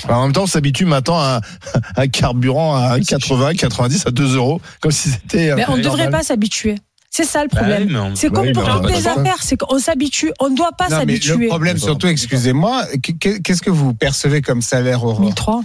En 0.09 0.23
même 0.25 0.33
temps, 0.33 0.43
on 0.45 0.47
s'habitue 0.47 0.85
maintenant 0.85 1.19
à 1.19 1.41
un 1.97 2.09
carburant 2.09 2.77
à 2.77 2.99
80, 3.01 3.55
90, 3.55 4.07
à 4.07 4.11
2 4.11 4.37
euros, 4.37 4.61
comme 4.81 4.93
si 4.93 5.09
c'était. 5.11 5.51
euh, 5.51 5.57
Mais 5.57 5.65
on 5.69 5.77
ne 5.77 5.83
devrait 5.83 6.11
pas 6.11 6.23
s'habituer. 6.23 6.77
C'est 7.11 7.25
ça 7.25 7.43
le 7.45 7.49
Bah 7.49 7.59
problème. 7.59 7.85
oui, 7.87 7.93
mais 7.93 7.99
on- 8.01 8.15
C'est 8.17 8.29
bah 8.29 8.37
comme 8.41 8.47
oui, 8.49 8.53
pour 8.53 8.65
toutes 8.69 8.91
les 8.91 9.03
pas. 9.03 9.21
affaires, 9.21 9.41
c'est 9.43 9.57
qu'on 9.57 9.79
s'habitue, 9.79 10.33
on 10.41 10.51
ne 10.51 10.57
doit 10.57 10.73
pas 10.77 10.87
Non, 10.89 10.97
mais 11.07 11.15
s'habituer. 11.17 11.37
le 11.45 11.47
problème, 11.49 11.79
surtout, 11.79 12.09
excusez-moi, 12.09 12.83
qu'est- 13.03 13.41
qu'est-ce 13.41 13.63
que 13.63 13.71
vous 13.71 13.95
percevez 13.95 14.43
comme 14.43 14.63
salaire, 14.63 15.05
Aurore? 15.05 15.21
1003. 15.21 15.63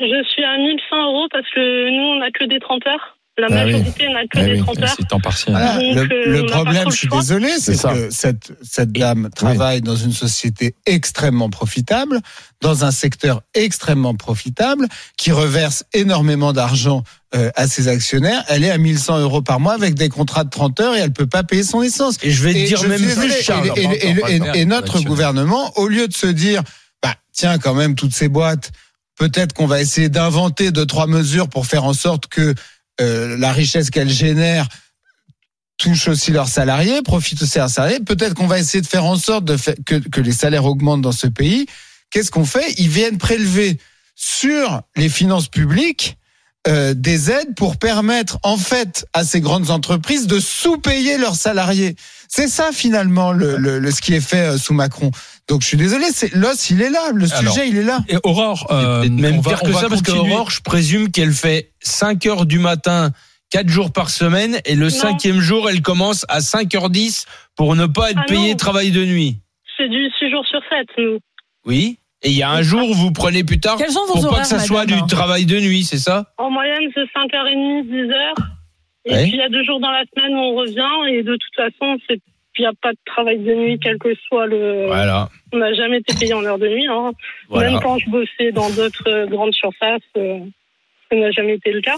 Je 0.00 0.24
suis 0.30 0.42
à 0.44 0.56
1100 0.58 0.96
euros 1.10 1.26
parce 1.30 1.46
que 1.54 1.90
nous, 1.90 2.02
on 2.16 2.18
n'a 2.18 2.30
que 2.30 2.44
des 2.48 2.60
30 2.60 2.86
heures. 2.86 3.15
La 3.38 3.48
Ah 3.50 3.64
oui. 3.66 3.72
majorité 3.72 4.08
n'a 4.08 4.22
que 4.22 4.28
Ah 4.38 4.44
des 4.44 4.52
oui. 4.52 4.60
30 4.60 4.78
heures. 4.82 4.94
C'est 4.98 5.08
temps 5.08 5.20
partiel. 5.20 5.54
Voilà. 5.54 5.74
Donc, 5.94 6.08
le, 6.08 6.14
euh, 6.36 6.42
le 6.42 6.46
problème, 6.46 6.90
je 6.90 6.96
suis 6.96 7.08
choix. 7.08 7.20
désolé, 7.20 7.50
c'est 7.58 7.76
que 7.82 8.08
cette, 8.10 8.52
cette 8.62 8.92
dame 8.92 9.28
travaille 9.34 9.82
dans 9.82 9.94
une 9.96 10.12
société 10.12 10.74
extrêmement 10.86 11.50
profitable, 11.50 12.20
dans 12.62 12.86
un 12.86 12.90
secteur 12.90 13.42
extrêmement 13.52 14.14
profitable, 14.14 14.86
qui 15.18 15.32
reverse 15.32 15.84
énormément 15.92 16.54
d'argent 16.54 17.02
euh, 17.34 17.50
à 17.56 17.66
ses 17.68 17.88
actionnaires. 17.88 18.42
Elle 18.48 18.64
est 18.64 18.70
à 18.70 18.78
1100 18.78 19.18
euros 19.18 19.42
par 19.42 19.60
mois 19.60 19.74
avec 19.74 19.94
des 19.96 20.08
contrats 20.08 20.44
de 20.44 20.50
30 20.50 20.80
heures 20.80 20.96
et 20.96 21.00
elle 21.00 21.12
peut 21.12 21.26
pas 21.26 21.42
payer 21.42 21.62
son 21.62 21.82
essence. 21.82 22.16
Et 22.22 22.30
je 22.30 22.42
vais 22.42 22.54
te 22.54 22.58
Et 22.58 22.64
dire 22.64 22.78
je 22.82 22.86
même 22.86 23.02
plus, 23.02 23.42
Charles. 23.42 23.70
et- 23.76 23.80
et- 23.82 23.84
et- 23.84 24.10
et- 24.10 24.36
et- 24.56 24.60
et 24.60 24.64
notre 24.64 25.00
gouvernement, 25.02 25.72
au 25.76 25.88
lieu 25.88 26.08
de 26.08 26.14
se 26.14 26.26
dire, 26.26 26.62
bah, 27.02 27.14
tiens, 27.34 27.58
quand 27.58 27.74
même, 27.74 27.96
toutes 27.96 28.14
ces 28.14 28.28
boîtes, 28.28 28.70
peut-être 29.18 29.52
qu'on 29.52 29.66
va 29.66 29.82
essayer 29.82 30.08
d'inventer 30.08 30.70
deux, 30.70 30.86
trois 30.86 31.06
mesures 31.06 31.48
pour 31.48 31.66
faire 31.66 31.84
en 31.84 31.92
sorte 31.92 32.28
que 32.28 32.54
euh, 33.00 33.36
la 33.38 33.52
richesse 33.52 33.90
qu'elles 33.90 34.10
génèrent 34.10 34.68
touche 35.78 36.08
aussi 36.08 36.30
leurs 36.30 36.48
salariés, 36.48 37.02
profite 37.02 37.42
aussi 37.42 37.58
à 37.58 37.62
leurs 37.62 37.70
salariés. 37.70 38.00
Peut-être 38.00 38.34
qu'on 38.34 38.46
va 38.46 38.58
essayer 38.58 38.80
de 38.80 38.86
faire 38.86 39.04
en 39.04 39.16
sorte 39.16 39.44
de 39.44 39.56
que, 39.84 39.96
que 39.96 40.20
les 40.22 40.32
salaires 40.32 40.64
augmentent 40.64 41.02
dans 41.02 41.12
ce 41.12 41.26
pays. 41.26 41.66
Qu'est-ce 42.10 42.30
qu'on 42.30 42.46
fait? 42.46 42.72
Ils 42.78 42.88
viennent 42.88 43.18
prélever 43.18 43.78
sur 44.14 44.80
les 44.96 45.10
finances 45.10 45.48
publiques 45.48 46.16
euh, 46.66 46.94
des 46.94 47.30
aides 47.30 47.54
pour 47.54 47.76
permettre 47.76 48.38
en 48.42 48.56
fait 48.56 49.06
à 49.12 49.24
ces 49.24 49.40
grandes 49.42 49.70
entreprises 49.70 50.26
de 50.26 50.40
sous-payer 50.40 51.18
leurs 51.18 51.36
salariés. 51.36 51.94
C'est 52.28 52.48
ça 52.48 52.70
finalement 52.72 53.32
le, 53.32 53.56
le, 53.58 53.78
le- 53.78 53.90
ce 53.90 54.00
qui 54.00 54.14
est 54.14 54.20
fait 54.20 54.54
euh, 54.54 54.58
sous 54.58 54.72
Macron. 54.72 55.10
Donc 55.48 55.62
je 55.62 55.68
suis 55.68 55.76
désolé, 55.76 56.06
c'est 56.12 56.34
l'os 56.34 56.70
il 56.70 56.82
est 56.82 56.90
là, 56.90 57.10
le 57.14 57.26
Alors, 57.32 57.52
sujet 57.54 57.68
il 57.68 57.76
est 57.78 57.82
là. 57.84 58.00
Et 58.08 58.16
Aurore, 58.24 58.66
euh, 58.70 59.08
même 59.08 59.36
on 59.36 59.40
va, 59.40 59.50
pire 59.50 59.62
que 59.62 59.72
ça, 59.72 59.88
parce 59.88 60.02
qu'Aurore, 60.02 60.50
je 60.50 60.60
présume 60.60 61.10
qu'elle 61.12 61.32
fait 61.32 61.70
5 61.80 62.26
heures 62.26 62.46
du 62.46 62.58
matin, 62.58 63.10
4 63.50 63.68
jours 63.68 63.92
par 63.92 64.10
semaine, 64.10 64.58
et 64.64 64.74
le 64.74 64.90
cinquième 64.90 65.38
jour, 65.38 65.70
elle 65.70 65.82
commence 65.82 66.26
à 66.28 66.40
5h10 66.40 67.26
pour 67.54 67.76
ne 67.76 67.86
pas 67.86 68.10
être 68.10 68.18
Ah 68.22 68.26
payée 68.28 68.50
non. 68.50 68.56
travail 68.56 68.90
de 68.90 69.04
nuit. 69.04 69.36
C'est 69.76 69.88
du 69.88 70.10
6 70.18 70.30
jours 70.32 70.44
sur 70.46 70.60
7, 70.68 70.88
nous. 70.98 71.18
Oui. 71.64 71.98
Et 72.22 72.30
il 72.30 72.36
y 72.36 72.42
a 72.42 72.50
un 72.50 72.62
jour 72.62 72.88
où 72.90 72.94
vous 72.94 73.12
prenez 73.12 73.44
plus 73.44 73.60
tard 73.60 73.76
Quels 73.76 73.92
pour 73.92 74.06
pas 74.20 74.26
horaires, 74.28 74.42
que 74.42 74.48
ça 74.48 74.58
soit 74.58 74.86
du 74.86 75.00
travail 75.06 75.46
de 75.46 75.60
nuit, 75.60 75.84
c'est 75.84 75.98
ça? 75.98 76.32
En 76.38 76.50
moyenne, 76.50 76.90
c'est 76.92 77.02
5h30, 77.14 77.86
10h. 77.86 78.14
Et 79.04 79.12
Ouais. 79.12 79.22
puis, 79.22 79.32
il 79.34 79.38
y 79.38 79.42
a 79.42 79.48
deux 79.48 79.62
jours 79.62 79.78
dans 79.78 79.92
la 79.92 80.02
semaine 80.12 80.34
où 80.34 80.38
on 80.40 80.54
revient. 80.56 81.14
Et 81.14 81.22
de 81.22 81.36
toute 81.36 81.54
façon, 81.54 81.96
c'est 82.08 82.20
il 82.58 82.62
n'y 82.62 82.66
a 82.66 82.72
pas 82.80 82.92
de 82.92 82.98
travail 83.04 83.38
de 83.38 83.54
nuit, 83.54 83.78
quel 83.82 83.98
que 83.98 84.14
soit 84.28 84.46
le. 84.46 84.86
Voilà. 84.86 85.28
On 85.52 85.58
n'a 85.58 85.74
jamais 85.74 85.98
été 85.98 86.14
payé 86.14 86.34
en 86.34 86.44
heure 86.44 86.58
de 86.58 86.68
nuit. 86.68 86.86
Hein. 86.86 87.12
voilà. 87.48 87.70
Même 87.70 87.80
quand 87.80 87.98
je 87.98 88.10
bossais 88.10 88.52
dans 88.52 88.70
d'autres 88.70 89.08
euh, 89.08 89.26
grandes 89.26 89.54
surfaces, 89.54 90.00
euh, 90.16 90.38
ça 91.10 91.16
n'a 91.16 91.30
jamais 91.30 91.54
été 91.54 91.72
le 91.72 91.80
cas. 91.80 91.96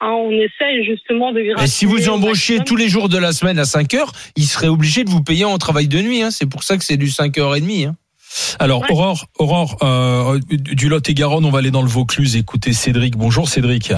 Hein, 0.00 0.10
on 0.10 0.32
essaye 0.32 0.84
justement 0.84 1.32
de 1.32 1.40
Et 1.40 1.66
si 1.66 1.86
vous 1.86 2.08
embauchiez 2.08 2.60
tous 2.60 2.76
les 2.76 2.88
jours 2.88 3.08
de 3.08 3.16
la 3.16 3.32
semaine 3.32 3.58
à 3.58 3.64
5 3.64 3.94
heures, 3.94 4.12
il 4.36 4.44
serait 4.44 4.68
obligé 4.68 5.04
de 5.04 5.10
vous 5.10 5.22
payer 5.22 5.44
en 5.44 5.56
travail 5.58 5.88
de 5.88 5.98
nuit. 5.98 6.22
Hein. 6.22 6.30
C'est 6.30 6.48
pour 6.48 6.62
ça 6.62 6.76
que 6.76 6.84
c'est 6.84 6.96
du 6.96 7.06
5h30. 7.06 7.88
Hein. 7.88 7.94
Alors, 8.58 8.80
Ouais. 8.82 8.90
Aurore, 8.90 9.26
Aurore 9.38 9.76
euh, 9.82 10.40
du 10.48 10.88
Lot-et-Garonne, 10.88 11.44
on 11.44 11.50
va 11.50 11.60
aller 11.60 11.70
dans 11.70 11.82
le 11.82 11.88
Vaucluse 11.88 12.36
écouter 12.36 12.72
Cédric. 12.72 13.16
Bonjour 13.16 13.48
Cédric. 13.48 13.92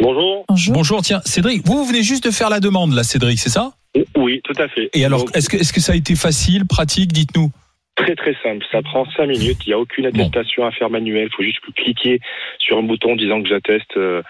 Bonjour. 0.00 0.44
Bonjour. 0.48 0.74
Bonjour, 0.74 1.02
tiens, 1.02 1.20
Cédric, 1.24 1.66
vous, 1.66 1.78
vous 1.78 1.84
venez 1.84 2.02
juste 2.02 2.24
de 2.24 2.30
faire 2.30 2.48
la 2.48 2.60
demande 2.60 2.94
là, 2.94 3.02
Cédric, 3.02 3.38
c'est 3.38 3.50
ça? 3.50 3.72
Oui, 4.16 4.40
tout 4.42 4.54
à 4.58 4.68
fait. 4.68 4.90
Et 4.94 5.04
alors, 5.04 5.26
est-ce 5.34 5.48
que, 5.48 5.56
est-ce 5.56 5.72
que 5.72 5.80
ça 5.80 5.92
a 5.92 5.96
été 5.96 6.14
facile, 6.14 6.66
pratique 6.66 7.12
Dites-nous? 7.12 7.50
très 7.96 8.16
très 8.16 8.34
simple. 8.42 8.64
Ça 8.70 8.82
prend 8.82 9.06
cinq 9.16 9.26
minutes. 9.26 9.58
Il 9.66 9.68
n'y 9.68 9.74
a 9.74 9.78
aucune 9.78 10.06
attestation 10.06 10.64
à 10.66 10.72
faire 10.72 10.90
manuelle. 10.90 11.28
Il 11.30 11.34
faut 11.34 11.42
juste 11.42 11.60
cliquer 11.76 12.20
sur 12.58 12.78
un 12.78 12.82
bouton 12.82 13.16
disant 13.16 13.42
que 13.42 13.48
j'atteste 13.48 13.96
euh, 13.96 14.22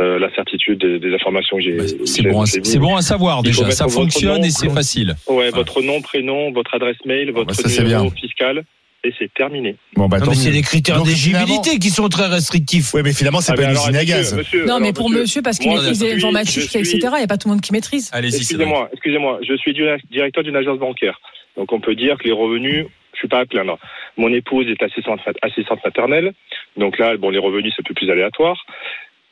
euh, 0.00 0.18
la 0.18 0.34
certitude 0.34 0.78
des, 0.80 0.98
des 0.98 1.14
informations 1.14 1.56
que 1.58 1.62
j'ai. 1.62 1.76
Bah, 1.76 1.84
C'est 2.04 2.22
bon, 2.22 2.44
bon 2.80 2.96
à 2.96 3.02
savoir 3.02 3.40
Il 3.44 3.48
déjà. 3.48 3.70
Ça 3.70 3.84
votre 3.84 3.94
fonctionne 3.94 4.40
nom, 4.40 4.44
et 4.44 4.50
c'est 4.50 4.70
facile. 4.70 5.14
Ouais, 5.28 5.50
votre 5.50 5.82
nom, 5.82 6.00
prénom, 6.00 6.52
votre 6.52 6.74
adresse 6.74 6.96
mail, 7.04 7.30
votre 7.32 7.48
bah, 7.48 7.54
ça, 7.54 7.68
c'est 7.68 7.82
numéro 7.82 8.10
fiscal. 8.10 8.64
Et 9.04 9.12
c'est 9.18 9.32
terminé. 9.34 9.76
Bon, 9.96 10.06
bah, 10.06 10.18
Non, 10.20 10.26
tant 10.26 10.30
mais 10.30 10.36
c'est 10.36 10.50
les 10.52 10.62
critères 10.62 10.96
Donc, 10.98 11.06
d'éligibilité 11.06 11.78
qui 11.80 11.90
sont 11.90 12.08
très 12.08 12.28
restrictifs. 12.28 12.94
Oui, 12.94 13.00
mais 13.02 13.12
finalement, 13.12 13.40
c'est 13.40 13.52
Ah, 13.52 13.56
pas 13.56 13.64
une 13.64 13.72
usine 13.72 13.96
à 13.96 14.00
monsieur, 14.00 14.14
gaz. 14.14 14.34
monsieur, 14.36 14.60
Non, 14.60 14.66
alors, 14.76 14.80
mais 14.80 14.92
pour 14.92 15.10
monsieur, 15.10 15.42
parce 15.42 15.58
qu'il 15.58 15.70
maîtrise 15.72 15.98
je 15.98 16.60
suis- 16.60 16.78
etc. 16.78 16.98
Il 17.14 17.18
n'y 17.18 17.24
a 17.24 17.26
pas 17.26 17.36
tout 17.36 17.48
le 17.48 17.54
monde 17.54 17.60
qui 17.62 17.72
maîtrise. 17.72 18.10
Allez-y. 18.12 18.36
Excusez-moi, 18.36 18.88
excusez-moi. 18.92 19.40
Je 19.42 19.56
suis 19.56 19.74
directeur 20.10 20.44
d'une 20.44 20.54
agence 20.54 20.78
bancaire. 20.78 21.20
Donc 21.56 21.72
on 21.72 21.80
peut 21.80 21.96
dire 21.96 22.16
que 22.16 22.24
les 22.24 22.32
revenus, 22.32 22.86
je 23.14 23.18
suis 23.18 23.28
pas 23.28 23.40
à 23.40 23.44
plaindre. 23.44 23.76
Mon 24.16 24.32
épouse 24.32 24.66
est 24.68 24.80
assistante, 24.82 25.18
assistante 25.42 25.80
maternelle. 25.84 26.32
Donc 26.76 26.96
là, 26.98 27.16
bon, 27.16 27.30
les 27.30 27.38
revenus, 27.38 27.72
c'est 27.76 27.82
un 27.82 27.88
peu 27.88 27.94
plus 27.94 28.08
aléatoire. 28.10 28.64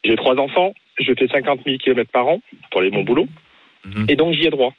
J'ai 0.05 0.17
trois 0.17 0.37
enfants. 0.37 0.73
Je 0.99 1.13
fais 1.17 1.29
50 1.29 1.61
000 1.65 1.79
km 1.79 2.11
par 2.11 2.27
an 2.27 2.41
pour 2.73 2.81
aller 2.81 2.91
mon 2.91 3.03
boulot. 3.05 3.27
Mhm. 3.85 4.07
Et 4.09 4.17
donc 4.17 4.35
j'y 4.35 4.47
ai 4.47 4.51
droit. 4.51 4.75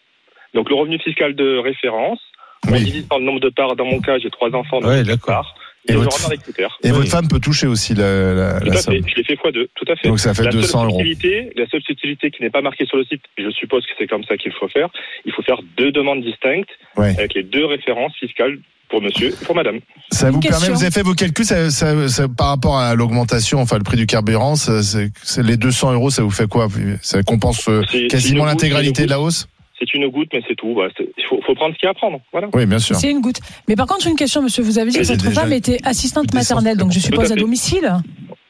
Donc 0.54 0.70
le 0.70 0.76
revenu 0.76 1.00
fiscal 1.00 1.34
de 1.34 1.58
référence, 1.58 2.20
on 2.68 2.72
Oui. 2.74 2.84
divise 2.84 3.04
par 3.04 3.20
le 3.20 3.26
nombre 3.26 3.40
de 3.40 3.50
parts. 3.50 3.76
Dans 3.76 3.86
mon 3.86 4.00
cas, 4.02 4.18
j'ai 4.20 4.30
trois 4.30 4.54
enfants. 4.54 4.80
donc 4.82 4.90
Ouais, 4.90 5.04
parts. 5.26 5.56
Et 5.88 5.94
Et 5.94 5.96
votre. 5.96 6.32
Et 6.32 6.38
Oui. 6.84 6.90
votre 6.92 7.10
femme 7.10 7.28
peut 7.28 7.40
toucher 7.40 7.66
aussi 7.66 7.96
la, 7.96 8.34
la, 8.36 8.60
Tout 8.60 8.68
la 8.68 8.74
à 8.74 8.82
somme. 8.82 8.94
fait. 8.94 9.02
Je 9.10 9.16
l'ai 9.16 9.24
fait 9.24 9.36
fois 9.36 9.52
deux. 9.52 9.68
Tout 9.76 9.86
à 9.92 9.96
fait. 9.96 10.10
Donc 10.10 10.20
ça 10.20 10.34
fait 10.36 10.44
la 10.44 10.52
200 10.52 10.68
seule 10.82 10.90
euros. 10.90 11.00
subtilité, 11.00 11.52
la 11.56 11.66
seule 11.68 11.82
subtilité 11.82 12.30
qui 12.30 12.44
n'est 12.44 12.52
pas 12.52 12.62
marquée 12.62 12.86
sur 12.86 12.98
le 12.98 13.04
site, 13.06 13.22
je 13.38 13.50
suppose 13.50 13.84
que 13.86 13.92
c'est 13.98 14.06
comme 14.06 14.24
ça 14.26 14.38
qu'il 14.38 14.52
faut 14.54 14.68
faire. 14.68 14.90
Il 15.26 15.32
faut 15.34 15.42
faire 15.42 15.58
deux 15.78 15.92
demandes 15.92 16.22
distinctes 16.24 16.70
Ouais. 16.98 17.16
avec 17.18 17.34
les 17.34 17.42
deux 17.42 17.66
références 17.66 18.14
fiscales 18.20 18.60
pour 18.90 19.02
monsieur 19.02 19.30
et 19.30 19.46
pour 19.46 19.56
madame. 19.56 19.80
Ça 20.12 20.30
vous 20.30 20.40
permet, 20.40 20.70
vous 20.70 20.84
avez 20.84 20.92
fait 20.92 21.02
vos 21.02 21.16
calculs 21.16 21.46
ça, 21.46 21.72
ça- 21.72 22.08
ça- 22.10 22.28
par 22.28 22.50
rapport 22.50 22.78
à 22.78 22.94
l'augmentation, 22.94 23.60
enfin 23.60 23.78
le 23.78 23.84
prix 23.84 23.98
du 23.98 24.06
carburant, 24.06 24.56
ça, 24.56 24.84
c'est- 24.84 25.10
c'est 25.24 25.42
les 25.44 25.58
200 25.58 25.94
euros, 25.94 26.12
ça 26.12 26.22
vous 26.22 26.30
fait 26.30 26.48
quoi? 26.48 26.68
Ça 27.02 27.24
compense 27.24 27.68
euh, 27.70 27.82
quasiment 28.08 28.46
l'intégralité 28.46 29.06
de 29.06 29.10
la 29.10 29.20
hausse? 29.20 29.48
C'est 29.82 29.96
une 29.96 30.08
goutte, 30.10 30.30
mais 30.32 30.42
c'est 30.48 30.54
tout. 30.56 30.80
Il 31.18 31.24
faut, 31.28 31.42
faut 31.42 31.56
prendre 31.56 31.74
ce 31.74 31.80
qu'il 31.80 31.88
y 31.88 31.90
a 31.90 31.92
à 31.92 31.94
prendre. 31.96 32.22
Voilà. 32.32 32.50
Oui, 32.54 32.68
bien 32.68 32.78
sûr. 32.78 32.96
C'est 32.96 33.10
une 33.10 33.20
goutte. 33.20 33.40
Mais 33.68 33.76
par 33.76 33.88
contre, 33.88 34.06
une 34.08 34.16
question, 34.16 34.44
monsieur. 34.44 34.62
Vous 34.62 34.78
avez 34.78 34.92
dit 34.92 34.98
Mais 35.00 35.04
que 35.04 35.08
votre 35.10 35.32
femme 35.32 35.52
était 35.54 35.80
assistante 35.84 36.32
maternelle, 36.36 36.78
donc 36.78 36.92
je 36.92 37.00
à 37.00 37.02
suppose 37.02 37.32
à 37.32 37.36
domicile. 37.36 37.92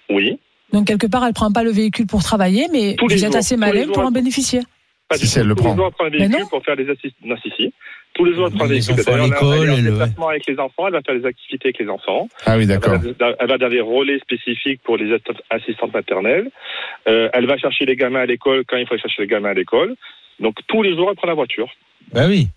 Oui. 0.09 0.37
Donc 0.73 0.87
quelque 0.87 1.07
part, 1.07 1.25
elle 1.25 1.33
prend 1.33 1.51
pas 1.51 1.63
le 1.63 1.71
véhicule 1.71 2.05
pour 2.05 2.21
travailler, 2.21 2.67
mais 2.71 2.95
Tous 2.97 3.07
vous 3.07 3.13
êtes 3.13 3.19
jours, 3.31 3.35
assez 3.37 3.55
tous 3.55 3.61
malin 3.61 3.87
pour 3.93 4.03
en 4.03 4.11
bénéficier. 4.11 4.59
Pas 5.07 5.15
Si, 5.17 5.27
si, 5.27 5.39
elle 5.39 5.47
le 5.47 5.55
Tous 5.55 5.63
prend. 5.63 5.71
les 5.71 5.77
jours, 5.77 5.87
elle 5.87 5.93
prend 5.93 6.05
un 6.05 6.09
véhicule 6.09 6.39
non. 6.41 6.47
pour 6.47 6.63
faire 6.63 6.75
des 6.75 6.89
assistances. 6.89 7.13
Non, 7.25 7.35
si, 7.43 7.51
si. 7.57 7.73
Tous 8.13 8.25
les 8.25 8.33
jours, 8.35 8.47
elle 8.47 8.53
prend 8.53 8.65
un 8.65 8.67
véhicule. 8.67 8.95
Elle 9.07 9.69
elle- 9.77 9.83
déplacement 9.85 10.27
avec 10.29 10.45
les 10.47 10.59
enfants. 10.59 10.87
Elle 10.87 10.93
va 10.93 11.01
faire 11.01 11.17
des 11.19 11.25
activités 11.25 11.67
avec 11.69 11.79
les 11.79 11.87
enfants. 11.89 12.27
Ah 12.45 12.55
oui, 12.57 12.63
Elle 12.63 12.67
d'accord. 12.69 12.99
va, 13.19 13.35
elle 13.39 13.47
va 13.47 13.57
dans 13.57 13.69
des 13.69 13.81
relais 13.81 14.19
spécifiques 14.19 14.81
pour 14.83 14.97
les 14.97 15.13
assist- 15.13 15.41
assistantes 15.49 15.93
maternelles. 15.93 16.49
Euh, 17.07 17.29
elle 17.33 17.47
va 17.47 17.57
chercher 17.57 17.85
les 17.85 17.95
gamins 17.95 18.19
à 18.21 18.25
l'école 18.25 18.63
quand 18.67 18.77
il 18.77 18.85
faut 18.87 18.93
aller 18.93 19.01
chercher 19.01 19.21
les 19.23 19.27
gamins 19.27 19.49
à 19.49 19.53
l'école. 19.53 19.95
Donc 20.41 20.55
tous 20.67 20.81
les 20.83 20.95
jours, 20.95 21.07
elle 21.09 21.15
prend 21.15 21.27
la 21.27 21.33
voiture. 21.35 21.69
Bah 22.13 22.25
oui. 22.27 22.47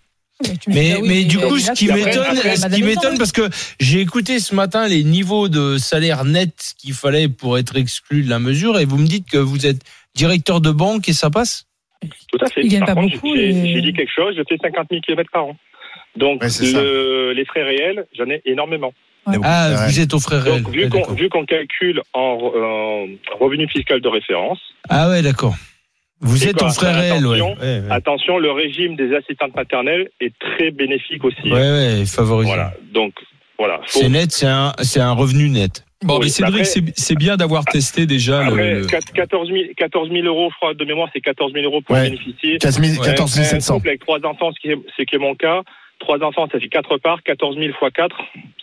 Mais, 0.67 0.95
ah 0.97 0.99
mais 1.01 1.23
du 1.23 1.37
coup, 1.37 1.57
ce 1.59 1.71
qui 1.71 1.87
m'étonne, 1.87 2.35
ce 2.35 2.67
qui 2.75 2.83
m'étonne, 2.83 3.17
parce 3.17 3.31
que 3.31 3.43
j'ai 3.79 4.01
écouté 4.01 4.39
ce 4.39 4.53
matin 4.53 4.85
les 4.87 5.03
niveaux 5.05 5.47
de 5.47 5.77
salaire 5.77 6.25
net 6.25 6.73
qu'il 6.77 6.93
fallait 6.93 7.29
pour 7.29 7.57
être 7.57 7.77
exclu 7.77 8.23
de 8.23 8.29
la 8.29 8.39
mesure, 8.39 8.77
et 8.77 8.83
vous 8.85 8.97
me 8.97 9.07
dites 9.07 9.29
que 9.29 9.37
vous 9.37 9.65
êtes 9.65 9.81
directeur 10.13 10.59
de 10.59 10.71
banque 10.71 11.07
et 11.07 11.13
ça 11.13 11.29
passe? 11.29 11.65
Tout 12.29 12.37
à 12.45 12.49
fait. 12.49 12.67
Gagnent 12.67 12.85
Par 12.85 12.95
pas 12.95 13.01
contre, 13.01 13.13
beaucoup, 13.15 13.35
j'ai 13.37 13.49
et- 13.51 13.73
j'ai 13.75 13.81
dit 13.81 13.93
quelque 13.93 14.11
chose, 14.13 14.35
je 14.37 14.41
fais 14.49 14.57
50 14.61 14.87
000 14.91 15.01
km 15.05 15.29
par 15.31 15.45
an. 15.45 15.57
Donc 16.17 16.41
Ouais, 16.43 16.49
le- 16.61 17.31
les 17.33 17.45
frais 17.45 17.63
réels, 17.63 18.05
j'en 18.17 18.25
ai 18.29 18.41
énormément. 18.45 18.93
Ah, 19.25 19.31
Ouais. 19.69 19.87
vous 19.87 19.99
êtes 20.01 20.13
au 20.13 20.19
frère 20.19 20.43
réel. 20.43 20.63
Donc 20.63 20.73
vu 20.73 20.83
Ouais, 20.83 20.89
qu'on 20.89 20.99
d'accord. 20.99 21.15
vu 21.15 21.29
qu'on 21.29 21.45
calcule 21.45 22.01
en, 22.13 22.19
en 23.33 23.37
revenu 23.39 23.67
fiscal 23.69 24.01
de 24.01 24.07
référence, 24.09 24.59
Ah 24.89 25.09
ouais, 25.09 25.21
d'accord. 25.21 25.55
Vous 26.21 26.47
êtes 26.47 26.57
quoi, 26.57 26.67
en 26.67 26.71
frère 26.71 26.95
réel, 26.95 27.25
ouais. 27.25 27.35
attention, 27.39 27.57
Ouais, 27.61 27.79
ouais. 27.79 27.91
attention, 27.91 28.37
le 28.39 28.51
régime 28.51 28.95
des 28.95 29.13
assistantes 29.15 29.55
maternelles 29.55 30.09
est 30.21 30.33
très 30.39 30.71
bénéfique 30.71 31.23
aussi. 31.23 31.51
Ouais, 31.51 31.51
ouais, 31.59 32.05
favorisé. 32.05 32.49
Voilà. 32.51 32.73
Donc 32.93 33.13
voilà. 33.59 33.79
Faut- 33.85 33.99
C'est 33.99 34.09
net, 34.09 34.31
c'est 34.31 34.47
un, 34.47 34.73
c'est 34.81 35.01
un 35.01 35.11
revenu 35.11 35.49
net. 35.49 35.83
Bon, 36.03 36.15
Oui, 36.15 36.25
mais 36.25 36.29
Cédric, 36.29 36.53
après- 36.61 36.65
c'est 36.65 36.83
c'est 36.95 37.15
bien 37.15 37.35
d'avoir 37.37 37.65
testé 37.65 38.05
déjà 38.05 38.43
le- 38.43 38.47
Après, 38.49 38.73
le. 38.75 38.85
14 39.13 39.47
000, 39.49 39.59
14 39.77 40.09
000 40.11 40.25
euros, 40.27 40.49
je 40.51 40.55
crois, 40.57 40.73
de 40.73 40.85
mémoire, 40.85 41.09
c'est 41.13 41.21
14 41.21 41.51
000 41.53 41.65
euros 41.65 41.81
pour 41.81 41.95
Ouais. 41.95 42.03
bénéficier. 42.09 42.57
15 42.59 42.79
000 42.81 43.03
14 43.03 43.39
Un 43.39 43.43
700. 43.43 43.75
couple 43.75 43.87
avec 43.89 44.01
trois 44.01 44.19
enfants, 44.25 44.51
ce 44.53 44.59
qui 44.59 44.69
est, 44.71 44.77
ce 44.97 45.03
qui 45.03 45.15
est 45.15 45.19
mon 45.19 45.35
cas, 45.35 45.61
Trois 45.99 46.21
enfants, 46.23 46.47
ça 46.51 46.59
fait 46.59 46.67
quatre 46.67 46.97
parts, 46.97 47.23
14 47.23 47.55
000 47.57 47.73
fois 47.79 47.89
4, 47.89 48.15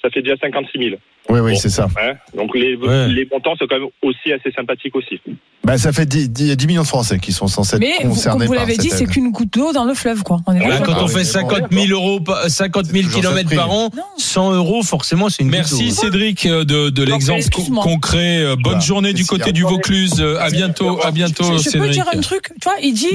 ça 0.02 0.10
fait 0.10 0.22
déjà 0.22 0.36
56 0.40 0.78
000. 0.78 0.90
Oui, 1.28 1.38
oui, 1.40 1.52
Bon. 1.52 1.58
c'est 1.58 1.68
ça. 1.70 1.86
hein. 2.00 2.14
Donc 2.36 2.54
les, 2.54 2.74
Ouais. 2.76 3.08
les 3.08 3.26
montants 3.32 3.54
sont 3.56 3.66
quand 3.68 3.78
même 3.78 3.88
aussi 4.02 4.32
assez 4.32 4.50
sympathiques 4.52 4.94
aussi. 4.96 5.20
Bah, 5.64 5.78
ça 5.78 5.92
fait 5.92 6.04
10, 6.04 6.28
10 6.30 6.56
10 6.56 6.66
millions 6.66 6.82
de 6.82 6.86
Français 6.86 7.18
qui 7.20 7.32
sont 7.32 7.46
censés 7.46 7.78
Mais 7.78 7.90
être 7.90 8.08
concernés 8.08 8.40
comme 8.40 8.48
vous 8.48 8.52
l'avez 8.60 8.76
dit, 8.76 8.90
c'est 8.90 9.06
qu'une 9.06 9.30
goutte 9.30 9.52
d'eau 9.52 9.72
dans 9.72 9.84
le 9.84 9.94
fleuve, 9.94 10.24
quoi. 10.24 10.38
On 10.48 10.52
est 10.54 10.58
d'accord 10.58 10.84
quand 10.84 11.02
on 11.02 11.06
Ah, 11.06 11.08
fait 11.08 11.18
oui, 11.18 11.24
50 11.24 11.72
000 11.72 11.86
euros, 11.92 12.20
par- 12.20 12.50
50 12.50 12.86
000 12.86 12.96
C'est 12.96 13.02
toujours 13.04 13.22
ça 13.22 13.30
le 13.30 13.36
kilomètres 13.44 13.56
par 13.56 13.70
an, 13.72 13.90
Non. 13.96 14.02
100 14.18 14.52
euros, 14.52 14.82
forcément, 14.82 15.28
c'est 15.28 15.42
une 15.42 15.48
goutte 15.48 15.58
Merci 15.58 15.88
d'eau. 15.88 15.94
Cédric 15.94 16.46
euh, 16.46 16.64
de, 16.64 16.90
de 16.90 17.02
l'exemple 17.04 17.42
concret. 17.82 18.38
Euh, 18.42 18.54
Bonne 18.56 18.62
Voilà. 18.64 18.80
journée 18.80 19.12
du 19.12 19.24
côté 19.24 19.52
du 19.52 19.62
Vaucluse. 19.62 20.20
Euh, 20.20 20.38
À 20.40 20.50
bientôt, 20.50 21.00
à 21.04 21.12
bientôt 21.12 21.44
Je, 21.44 21.50
je 21.50 21.54
peux 21.64 21.70
Cédric. 21.70 21.92
dire 21.92 22.06
un 22.12 22.20
truc, 22.20 22.48
tu 22.60 22.64
vois, 22.68 22.74
il 22.82 22.92
dit, 22.94 23.06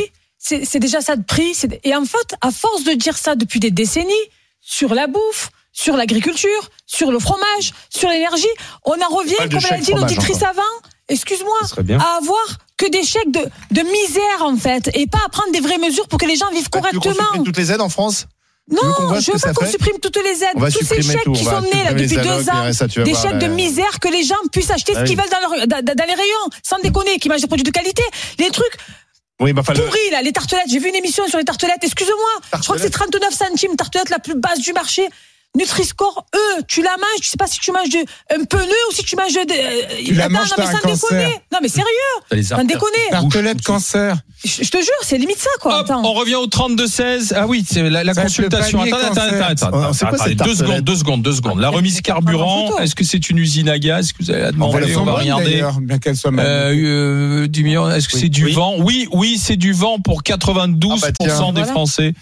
c'est 0.65 0.79
déjà 0.79 1.01
ça 1.01 1.15
de 1.15 1.23
prix. 1.23 1.53
Et 1.83 1.95
en 1.95 2.05
fait, 2.05 2.35
à 2.41 2.51
force 2.51 2.83
de 2.83 2.93
dire 2.93 3.17
ça 3.17 3.35
depuis 3.35 3.59
des 3.59 3.71
décennies, 3.71 4.13
sur 4.61 4.93
la 4.93 5.07
bouffe, 5.07 5.49
sur 5.71 5.95
l'agriculture, 5.95 6.69
sur 6.85 7.11
le 7.11 7.19
fromage, 7.19 7.71
sur 7.89 8.09
l'énergie, 8.09 8.47
on 8.85 8.93
en 8.93 9.15
revient, 9.15 9.35
Pas 9.37 9.43
comme 9.47 9.59
elle 9.59 9.65
a 9.65 9.69
chèque 9.69 9.81
dit 9.81 9.93
l'auditrice 9.93 10.41
avant, 10.43 10.61
excuse-moi, 11.07 11.57
à 11.99 12.17
avoir 12.17 12.57
que 12.77 12.89
des 12.89 13.03
chèques 13.03 13.31
de, 13.31 13.41
de 13.71 13.81
misère, 13.81 14.41
en 14.41 14.55
fait, 14.57 14.89
et 14.93 15.07
pas 15.07 15.19
à 15.25 15.29
prendre 15.29 15.51
des 15.51 15.59
vraies 15.61 15.77
mesures 15.77 16.07
pour 16.07 16.19
que 16.19 16.25
les 16.25 16.35
gens 16.35 16.49
vivent 16.51 16.67
Bah, 16.71 16.79
veux 16.79 16.89
qu'on 16.91 16.99
correctement. 16.99 17.25
supprime 17.27 17.43
toutes 17.43 17.57
les 17.57 17.71
aides 17.71 17.81
en 17.81 17.89
France? 17.89 18.25
Non, 18.69 18.81
je 19.19 19.31
veux 19.31 19.39
pas 19.39 19.53
qu'on 19.53 19.65
supprime 19.65 19.97
toutes 20.01 20.17
les 20.21 20.43
aides, 20.43 20.55
tous 20.55 20.85
ces 20.85 21.01
chèques 21.01 21.23
tout. 21.23 21.31
qui 21.31 21.43
sont 21.45 21.61
nés 21.61 21.83
là 21.85 21.93
depuis 21.93 22.07
deux 22.17 22.49
ans. 22.49 23.03
Des 23.05 23.11
voir, 23.13 23.23
chèques 23.23 23.39
de 23.39 23.47
misère 23.47 23.99
que 24.01 24.09
les 24.09 24.23
gens 24.23 24.35
puissent 24.51 24.71
acheter 24.71 24.91
Ah 24.95 24.99
ce 25.01 25.05
qu'ils 25.05 25.17
oui. 25.17 25.23
veulent 25.23 25.31
dans, 25.41 25.55
leur- 25.55 25.67
dans, 25.67 25.85
dans 25.95 26.05
les 26.05 26.13
rayons, 26.13 26.49
sans 26.63 26.77
déconner, 26.79 27.17
qu'ils 27.17 27.31
mangent 27.31 27.39
des 27.41 27.47
produits 27.47 27.63
de 27.63 27.71
qualité. 27.71 28.03
Les 28.39 28.49
trucs 28.51 28.75
Oui, 29.39 29.53
bah, 29.53 29.61
le- 29.67 29.85
pourris, 29.85 30.09
là, 30.11 30.21
les 30.21 30.31
tartelettes. 30.31 30.65
J'ai 30.69 30.79
vu 30.79 30.89
une 30.89 30.95
émission 30.95 31.27
sur 31.27 31.37
les 31.37 31.45
tartelettes. 31.45 31.83
Excuse-moi. 31.83 32.15
Je 32.55 32.63
crois 32.63 32.75
que 32.75 32.81
c'est 32.81 32.89
39 32.89 33.33
centimes, 33.33 33.75
tartelette 33.75 34.09
la 34.09 34.19
plus 34.19 34.35
basse 34.35 34.59
du 34.59 34.73
marché. 34.73 35.07
Nutri-Score, 35.55 36.25
eux, 36.35 36.63
tu 36.67 36.83
la 36.83 36.91
manges, 36.91 37.19
tu 37.21 37.29
sais 37.29 37.37
pas 37.37 37.47
si 37.47 37.59
tu 37.59 37.71
manges 37.71 37.89
de, 37.89 37.97
un 38.39 38.43
peu 38.45 38.57
nœud 38.59 38.85
ou 38.89 38.93
si 38.93 39.03
tu 39.03 39.15
manges 39.15 39.33
de. 39.33 40.03
Tu 40.05 40.13
la 40.13 40.25
Attends, 40.25 40.33
manges, 40.33 40.49
non, 40.49 40.55
mais 40.59 40.65
un 40.65 40.71
sans 40.71 40.87
déconner. 41.17 41.33
Non, 41.51 41.59
mais 41.61 41.67
sérieux, 41.67 42.43
sans 42.43 42.63
déconner. 42.63 42.97
Tartelette 43.09 43.61
cancer. 43.63 44.17
Je, 44.45 44.63
je 44.63 44.69
te 44.69 44.77
jure, 44.77 44.93
c'est 45.01 45.17
limite 45.17 45.39
ça, 45.39 45.49
quoi. 45.59 45.79
Hop, 45.79 45.85
Attends. 45.89 46.03
on 46.05 46.13
revient 46.13 46.35
au 46.35 46.45
32-16. 46.45 47.33
Ah 47.35 47.47
oui, 47.47 47.65
c'est 47.67 47.89
la, 47.89 48.13
consultation. 48.13 48.81
Attends, 48.81 48.97
attends, 48.97 49.21
attends, 49.21 49.67
attends, 49.67 49.71
Oh, 49.89 49.93
c'est 49.93 50.05
quoi 50.05 50.13
attendez, 50.15 50.29
cette 50.37 50.43
deux 50.43 50.53
secondes, 50.55 50.81
deux 50.81 50.95
secondes, 50.95 51.21
deux 51.23 51.33
secondes. 51.33 51.59
La 51.59 51.69
remise 51.69 51.95
c'est 51.95 52.01
carburant, 52.03 52.77
est-ce 52.77 52.93
que 52.93 53.03
c'est 53.03 53.29
une 53.31 53.39
usine 53.39 53.67
à 53.69 53.79
gaz 53.79 54.05
Est-ce 54.05 54.13
que 54.13 54.23
vous 54.23 54.29
allez 54.29 54.41
la 54.41 54.51
demander 54.51 54.95
On 54.95 55.03
va 55.05 55.13
regarder. 55.13 55.63
bien 55.81 55.97
qu'elles 55.97 56.15
soient 56.17 56.29
mal. 56.29 56.45
Euh, 56.45 56.73
euh, 57.43 57.47
du 57.47 57.63
million, 57.63 57.89
est-ce 57.89 58.07
que 58.07 58.13
Oui. 58.13 58.21
c'est 58.21 58.29
du 58.29 58.45
Oui. 58.45 58.53
vent? 58.53 58.75
Oui, 58.77 59.07
oui, 59.11 59.39
c'est 59.43 59.55
du 59.57 59.73
vent 59.73 59.97
pour 59.99 60.21
92% 60.21 60.99
Ah 61.03 61.51
bah 61.51 61.51
des. 61.51 61.67
Français. 61.67 62.13